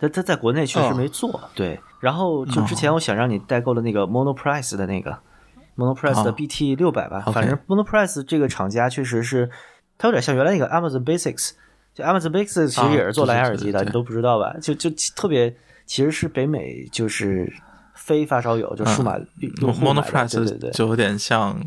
[0.00, 1.78] 我不知道，它它在国内确实哦没做，对。
[2.00, 5.18] 然后就之前我想让你代购的那个 Monoprice 的那个
[5.76, 9.48] Monoprice 的哦 BT 六百吧反正 Monoprice 这个厂家确实是，
[9.96, 11.52] 它有点像原来那个 Amazon Basics，
[11.94, 14.54] 就 Amazon Basics 其实也是做蓝牙耳机的，啊对对对对你都不知道吧？
[14.60, 15.54] 就就特别，
[15.86, 17.50] 其实是北美就是
[17.94, 19.16] 非发烧友，就数码
[19.62, 20.70] 用户买的，对对 Monoprice 对。
[20.72, 21.58] 就有点像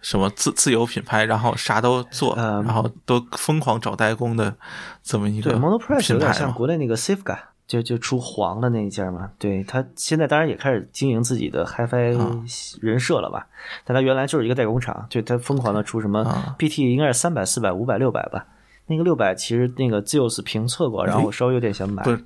[0.00, 4.54] 什么自自由品牌，然后啥都做，嗯然后都疯狂找代工的
[5.02, 6.32] 这么一个对，Monoprice 有点。
[6.32, 7.38] 像国内那个 Safeguard，
[7.72, 9.30] 就就出黄的那一件嘛。
[9.38, 12.44] 对，他现在当然也开始经营自己的 HiFi 啊
[12.82, 13.46] 人设了吧？
[13.84, 18.44] 但他原来就是一个代工厂，就他疯狂的出什么啊 BT 应该是三百、四百、五百、六百吧。
[18.88, 22.02] 那个六百其实那个 Zeus 评测过，然后我稍微有点想买。
[22.02, 22.24] 不是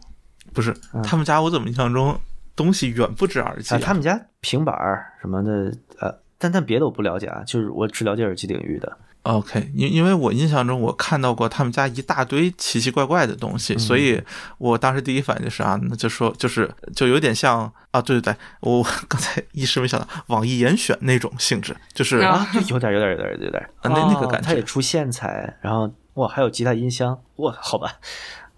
[0.53, 2.19] 不是，嗯他们家我怎么印象中
[2.57, 8.99] 东西远不止耳机啊，他们家平板儿什么的，呃，但但别的我不了解啊，就是我只了解耳机领域的。
[9.27, 13.79] OK，因因为我印象中我看到过他们家一大堆奇奇怪怪的东西，嗯。
[13.79, 14.23] 所以
[14.59, 24.47] 我当时第一反应就是啊，那就说就是就有点像啊，对对对，我刚才一时没想到网易严选那种性质，就是、啊有点有点有点有点啊那那个哦感觉。
[24.47, 27.93] 它也出线材，然后哇，还有吉他音箱，哇，好吧，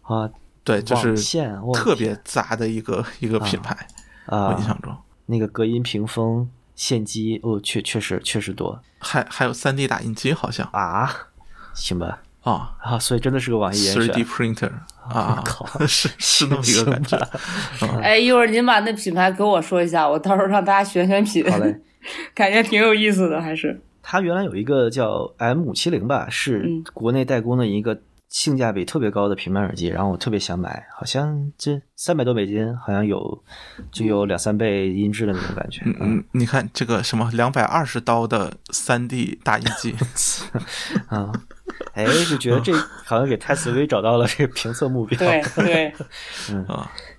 [0.02, 0.28] 啊，
[0.62, 1.16] 对，就是
[1.72, 3.74] 特别杂的一个一个品牌，
[4.26, 4.94] 我啊印，象中。
[5.24, 6.48] 那个隔音屏风
[6.78, 8.80] 线机，哦，确确实确实多。
[9.00, 10.64] 还还有三 D 打印机好像。
[10.72, 11.10] 啊，
[11.74, 14.70] 行吧，啊啊，所以真的是个网易严，3D 选，printer
[15.08, 17.18] 啊靠， 是是那么一个感觉
[18.00, 21.80] 哎，一会儿您把那品牌给我说一下，我到时候让大家选选品，好嘞。
[22.32, 23.80] 感觉挺有意思的，还是。
[24.00, 26.84] 它原来有一个叫 M 五七零吧，是嗯。
[26.94, 33.42] 国内代工的一个性价比特别高的平板耳机，然后我特别想买，好像这三百多美金，好像有
[33.90, 35.80] 就有两三倍音质的那种感觉。
[35.86, 39.94] 嗯，嗯，你看这个什么两百二十刀的三 D 打印机，
[41.08, 41.32] 啊，
[41.94, 42.72] 哎，就觉得这
[43.04, 45.18] 好像给泰斯威找到了这个评测目标。
[45.18, 45.92] 对对，
[46.52, 46.66] 嗯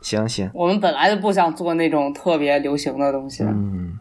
[0.02, 3.44] 行行，我们本来就不想做那种特别流行的东西。
[3.44, 3.98] 嗯。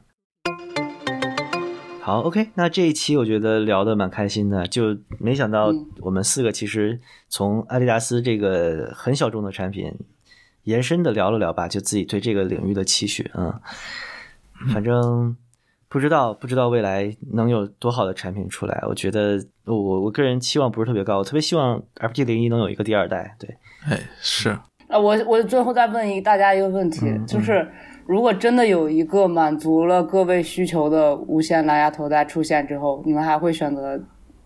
[2.08, 6.98] 好，OK，那这一期我觉得聊的蛮开心的，就没想到嗯我们四个其实
[7.28, 9.92] 从阿迪达斯这个很小众的产品
[10.62, 13.52] 延伸的聊了聊吧，就自己对这个领域的期许，嗯，
[14.72, 15.36] 反正
[15.90, 23.54] 不知道不知道未来能有多好的产品出来，我觉得我我我个人期望不是特别高，我特别希望 FT 零一能有一个第二代，对，
[23.86, 24.48] 哎，是。
[24.88, 27.70] 啊，我我最后再问一大家一个问题，嗯就是
[28.08, 34.00] 如果真的有一个满足了各位需求的无线蓝牙头戴出现之后，你们还会选择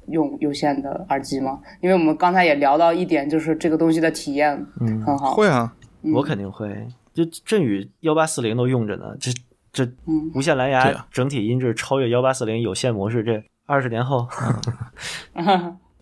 [0.09, 1.61] 用有线的耳机吗？
[1.81, 5.33] 因为我们刚才也聊到一点，就是这个东西的体验嗯很好。
[5.35, 6.13] 会啊，嗯。
[6.13, 6.77] 我肯定会，
[7.15, 9.31] 就振宇幺八四零都用着呢，这
[9.73, 11.07] 这嗯无线蓝牙啊。
[11.13, 14.27] 整体音质超越幺八四零有线模式，这二十年后，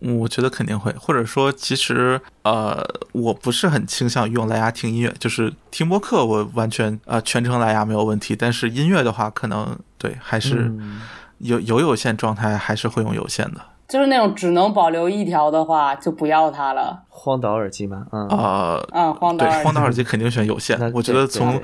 [0.01, 11.01] 我觉得肯定会，或者说，其实呃，我不是很倾向于用蓝牙听音乐，就是听播客，我完全呃全程蓝牙没有问题，但是音乐的话，可能对还是嗯。
[11.43, 13.59] 有有有线状态，还是会用有线的。
[13.87, 17.01] 就是那种只能保留一条的话，就不要它了。
[17.09, 21.59] 荒岛耳机吗，嗯，呃，啊，荒岛对，耳机荒岛耳机肯定选有线， 我觉得从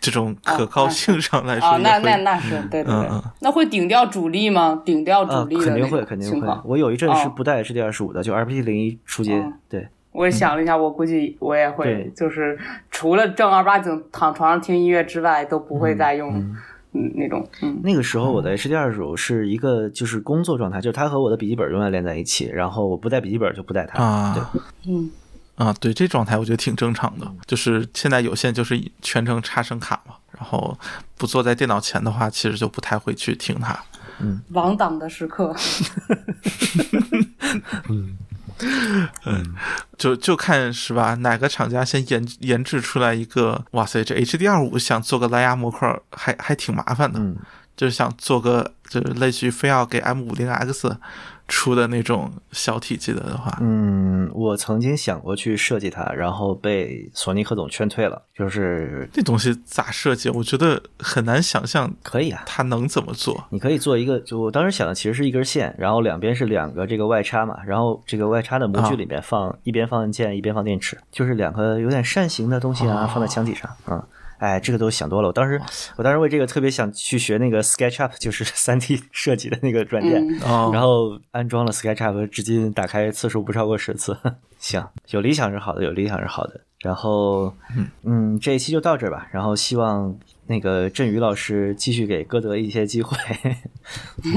[0.00, 2.16] 这种可靠性上来说那那。
[2.16, 3.08] 那是对对对，
[3.40, 4.82] 那会顶掉主力吗？
[4.84, 6.60] 顶掉啊主力的肯定会，肯定会。。
[6.64, 12.58] 我有一阵是哦不带 HD 二十五的，就 RPT 零一出街哦，对，我也想了一下，我估计我也会，就是
[12.90, 16.34] 除了正儿八经躺床上听音乐之外，都不会再用
[16.92, 17.78] 嗯那种嗯。
[17.82, 24.42] 那个时候我的 HD 二十五是一个就是工作状态，就是它和我的笔记本永远连在一起，然后我不带笔记本就不带它，对。
[24.42, 24.52] 啊
[24.88, 25.10] 嗯
[25.56, 27.30] 啊，对，这状态我觉得挺正常的。
[27.46, 30.78] 就是现在有线就是全程插声卡嘛，然后
[31.16, 33.76] 不坐在电脑前的话，其实就不太会去听它。
[34.18, 35.54] 嗯亡党的时刻。
[37.90, 38.16] 嗯
[39.26, 39.54] 嗯
[39.98, 41.14] 就就看是吧？
[41.16, 43.62] 哪个厂家先研研制出来一个？
[43.72, 47.36] 哇塞，这 HD 二五想做个蓝牙模块还还挺麻烦的，嗯
[47.76, 50.96] 就是想做个就是类似于非要给 M 五零 X
[51.48, 58.20] 出的那种小体积的的话，嗯，我曾经想过去设计它，然后被索尼克总劝退了。
[58.34, 60.28] 就是那东西咋设计？
[60.30, 63.44] 我觉得很难想象可以啊，它能怎么做。
[63.50, 74.02] 你可以做一个，就我当时想的其实是一根线，然后两边是两个这个外插嘛，然后这个外插的模具里面放、一边放按键，一边放电池，就是两个有点扇形的东西啊，放在墙体上，嗯。
[74.38, 75.28] 哎，这个都想多了。
[75.28, 75.60] 我当时，
[75.96, 84.16] 我当时为这个特别想去学那个 SketchUp，就是 三 D 设计的那个软件，哦然后安装了 SketchUp，至今打开次数不超过十次。
[84.58, 86.60] 行，有理想是好的，有理想是好的。
[86.80, 87.52] 然后，
[88.04, 89.26] 嗯，这一期就到这儿吧。
[89.32, 90.14] 然后希望
[90.46, 93.16] 那个振宇老师继续给歌德一些机会。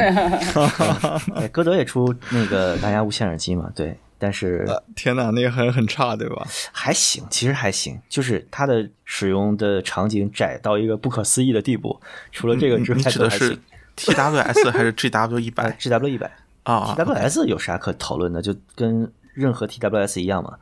[1.36, 3.70] 哎，歌德也出那个蓝牙无线耳机嘛？
[3.76, 6.46] 对，但是呃天哪，那个很很差，对吧？
[6.72, 12.00] 还行，其实还行，就是它的使用的场景窄到一个不可思议的地步。
[12.32, 13.58] 除了这个之外，你指的是
[13.96, 16.30] TWS 还是 GW 一百 G W 一百
[16.64, 18.42] 啊 TWS 有啥可讨论的？
[18.42, 20.58] 就跟任何 TWS 一样嘛。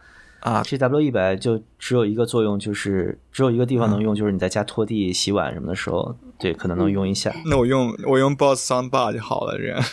[0.47, 7.33] 啊？G W 一百就只有一个作用，就是只有一个地方能用，就是你在家拖地、洗碗什么的时候，对，可能能用一下。
[7.45, 9.83] 那我用我用 Boss Soundbar 就好了，这样。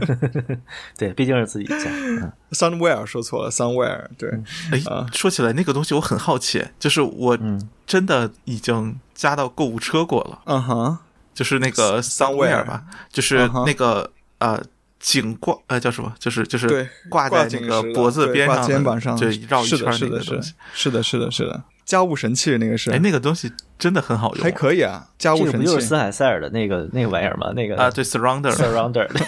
[0.98, 1.76] 对，毕竟是自己家。
[1.86, 4.28] 嗯 Soundware 说错了，Soundware 对，
[4.72, 10.98] 哎啊，说起来那个东西，我很好奇，就是我嗯真的已经加到购物车过了，嗯哼，
[11.32, 14.60] 就是那个 Somewhere Somewhere 吧，就是那个呃
[15.00, 16.14] 颈挂呃叫什么？
[16.18, 27.50] 就是就是，挂在那个脖子边上的，肩膀上，就绕一是的，圈儿是的，是的那个东西。，是的，是的，是的，家务神器那个是，哎，那个东西真的很好用，还可以啊，家务神器不就是森海塞尔的那个那个玩意儿吗？
[27.56, 29.26] 那个啊，对 Surrounder Surrounder 对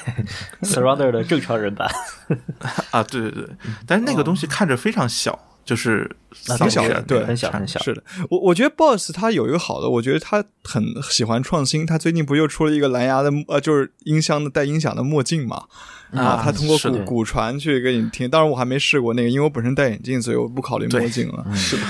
[0.69, 1.91] Surrounder 的正常人版。
[2.91, 3.49] 啊，对对对，
[3.87, 6.11] 但是那个东西看着非常小，就是
[6.49, 11.87] 啊扫挺小的对很小很小是的，我我觉得 Boss 他有一个好的，我觉得他很喜欢创新。
[11.87, 15.65] 他最近不又出了一个蓝牙的呃，就是音箱的带音响的墨镜嘛？
[16.13, 18.29] 啊他通过骨骨传去给你听。
[18.29, 21.47] 当然我还没试过那个，因为我本身戴眼镜，所以我不考虑墨镜了。
[21.55, 21.83] 是的，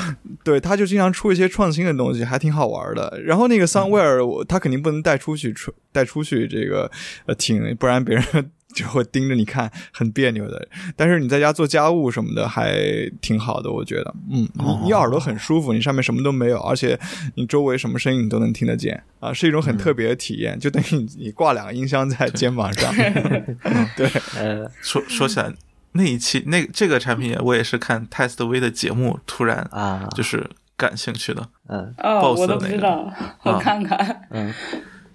[0.45, 3.20] 对，他就经常出一些创新的东西，还挺好玩的。
[3.25, 6.89] 然后那个 Soundware，我他肯定不能带出去出带出去这个
[7.27, 10.68] 呃听，不然别人就会盯着你看，很别扭的。
[10.97, 12.75] 但是你在家做家务什么的还
[13.20, 16.99] 挺好的，我觉得，嗯，你你耳朵很舒服，你上面什么都没有，而且
[17.37, 19.03] 你周围什么声音你都能听得见。
[19.20, 22.93] 啊，是一种很特别的体验，就等于你你挂两个音箱在肩膀上
[23.97, 25.53] 对，呃，说说起来
[25.93, 30.09] 那一期那这个产品，我也是看 Test V 的节目，突然啊。
[30.14, 31.47] 就是感兴趣的。
[31.68, 31.95] 嗯。
[31.99, 33.14] 哦，Boss 我都的那个不知道，
[33.45, 34.23] 我看看。
[34.31, 34.53] 嗯，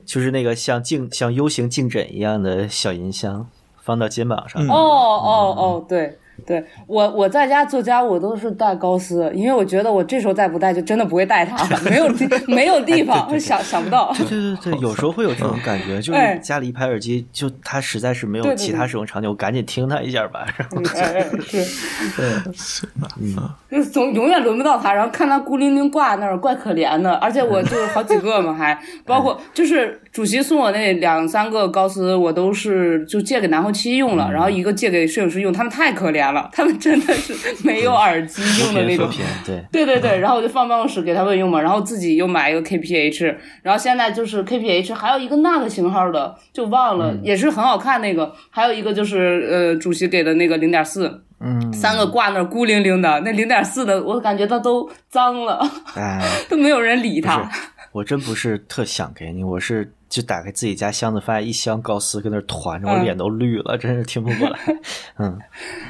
[0.08, 3.48] 就是那个像镜像 U 型镜枕一样的小音箱，
[3.84, 4.66] 放到肩膀上。
[4.66, 4.70] 嗯。
[4.70, 14.14] 哦哦哦，对对，我我在家做家务我都是带高斯，因为我觉得我这时候再不带就真的不会带它了，没有地 没有地方，想想不到。
[14.18, 20.46] 对对对， 有时候会有这种感觉，就哎是家里一排耳机，就它实在是没对对有其他使用场景，我赶紧听它一下吧。
[20.58, 21.64] 然后嗯哎哎是，
[22.54, 23.36] 行吧，嗯，
[23.72, 27.14] 就总永远轮不到它，然后看它孤零零挂那儿，怪可怜的。
[27.16, 39.10] 而且我就好几个嘛，还包括就是主席送我那两三个高斯，我都是就借给男后期用了，然后一个借给摄影师用，他们太可怜了，他们真的是没有耳机用的那种。
[39.46, 55.60] 对，对对对，然后我就放办公室给他们用嘛，然后自己又买一个 KPH，然后现在就是 KPH，还有一个那个型号的就忘了，也是很好看那个，还有一个就是呃主席给的那个零点四，嗯，三个挂那儿孤零零的，那零点四的我感觉它都脏了，
[55.96, 57.50] 哎， 都没有人理它。，
[57.94, 64.60] 我真不是特想给你，我是就打开自己家箱子，发现一箱高斯跟那团着，我嗯脸都绿了，真是听不过来。
[65.20, 65.38] 嗯，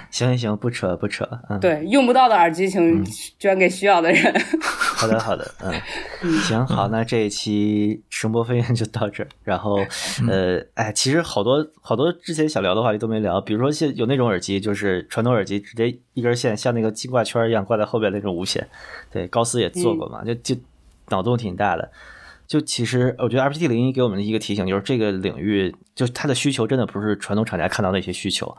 [0.10, 3.06] 行行行，不扯不扯，嗯，对，用不到的耳机请
[3.38, 4.34] 捐给需要的人。
[4.62, 9.30] 好的，好的，嗯，行，好，那这一期声波飞燕就到这儿。
[9.44, 9.78] 然后，
[10.28, 18.68] 呃，哎，其实好多好多之前想聊的话题都没聊，比如说现有那种耳机，就是传统耳机，直接一根线像那个金挂圈一样挂在后边那种无线。
[19.12, 20.56] 对，高斯也做过嘛，就就
[21.10, 21.92] 脑洞挺大的。
[22.48, 28.56] 就其实我觉得 RPT 零一给我们的一个提醒就是，这个领域就它的需求真的不是传统厂家看到的一些需求，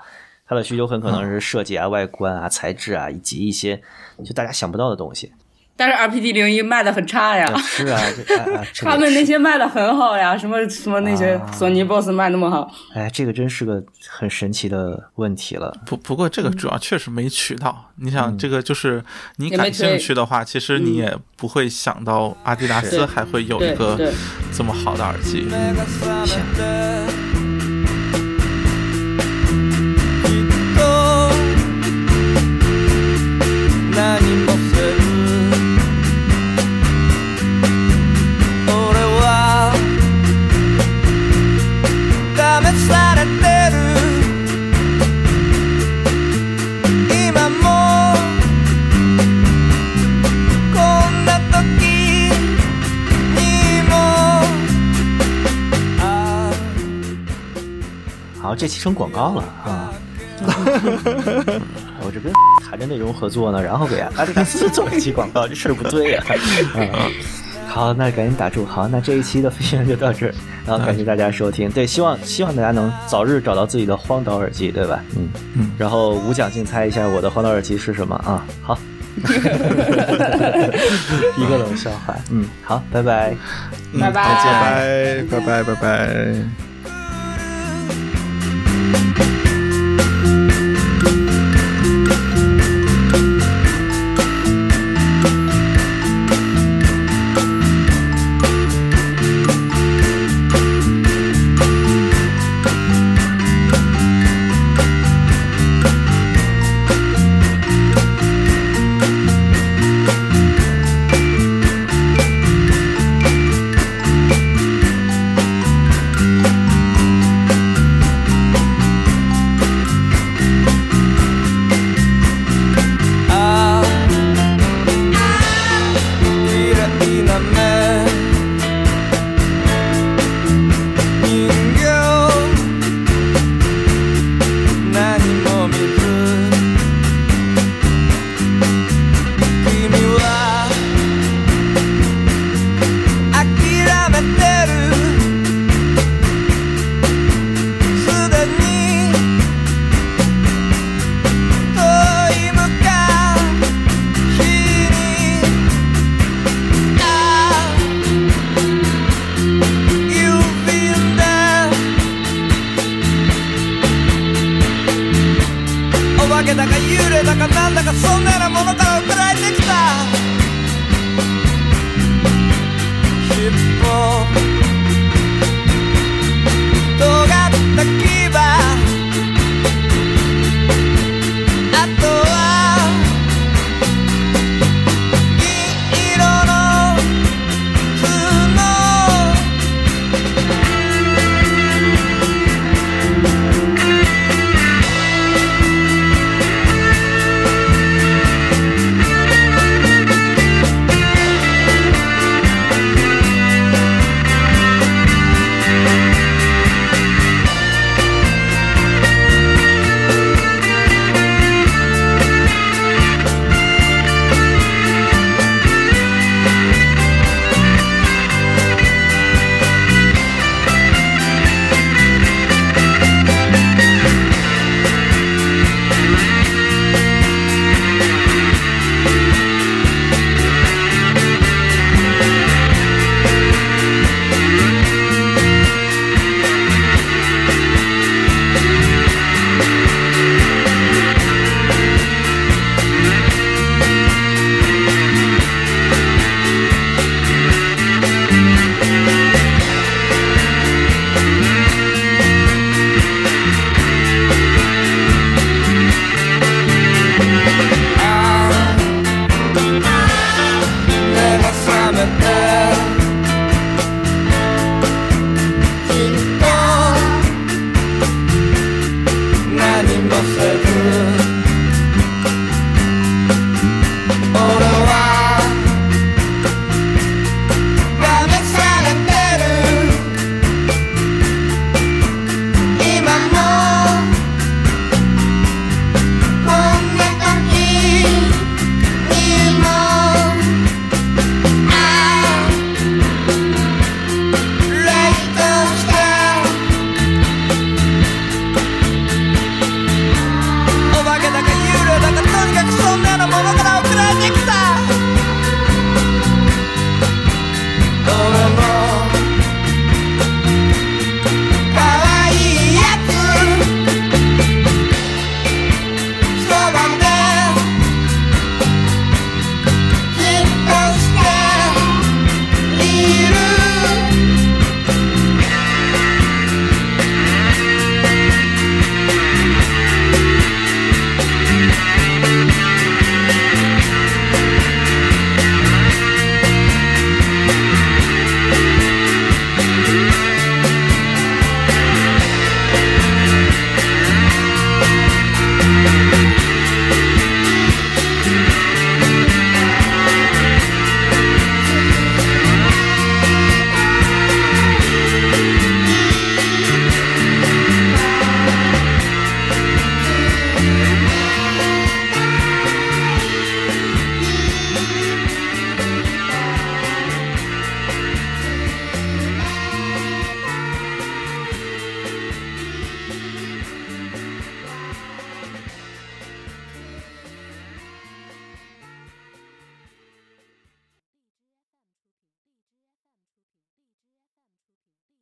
[0.47, 3.80] 它的需求很可能是设计啊、外观啊、材质啊，以及一些
[4.22, 5.32] 就大家想不到的东西。
[5.79, 8.01] 但是 R P D 零一卖的很差呀，是啊，
[8.83, 11.53] 他们那些卖的很好呀，什么什么那些啊。
[11.53, 12.68] 索尼 BOSS 卖那么好。
[12.93, 15.72] 哎，这个真是个很神奇的问题了。
[15.87, 17.93] 不不过这个主要确实没渠道。
[17.95, 19.05] 你想，这个就是
[19.37, 23.97] 你感兴趣的话，其实你也不会想到阿迪达斯还会有一个
[24.53, 25.47] 这么好的耳机。
[58.59, 59.91] 这期成广告了啊！
[62.03, 62.33] 我这跟
[62.69, 66.23] 谈着内容合作呢，然后给阿迪达斯做一期广告，这事儿不对呀、
[66.77, 66.89] 嗯。
[67.69, 68.65] 好，那赶紧打住。
[68.65, 70.35] 好，那这一期的分享就到这儿，
[70.67, 71.71] 然后感谢大家收听。
[71.71, 75.01] 对，希望希望大家能早日找到自己的荒岛耳机，对吧？
[75.17, 75.71] 嗯嗯。
[75.79, 78.45] 然后无奖竞猜一下我的荒岛耳机是什么啊？
[78.63, 78.79] 好，
[81.37, 82.17] 一个冷笑话。
[82.31, 83.35] 嗯，好，拜拜。
[83.93, 85.27] 嗯拜拜再见。
[85.29, 85.89] 拜拜拜拜拜。
[86.35, 86.68] あ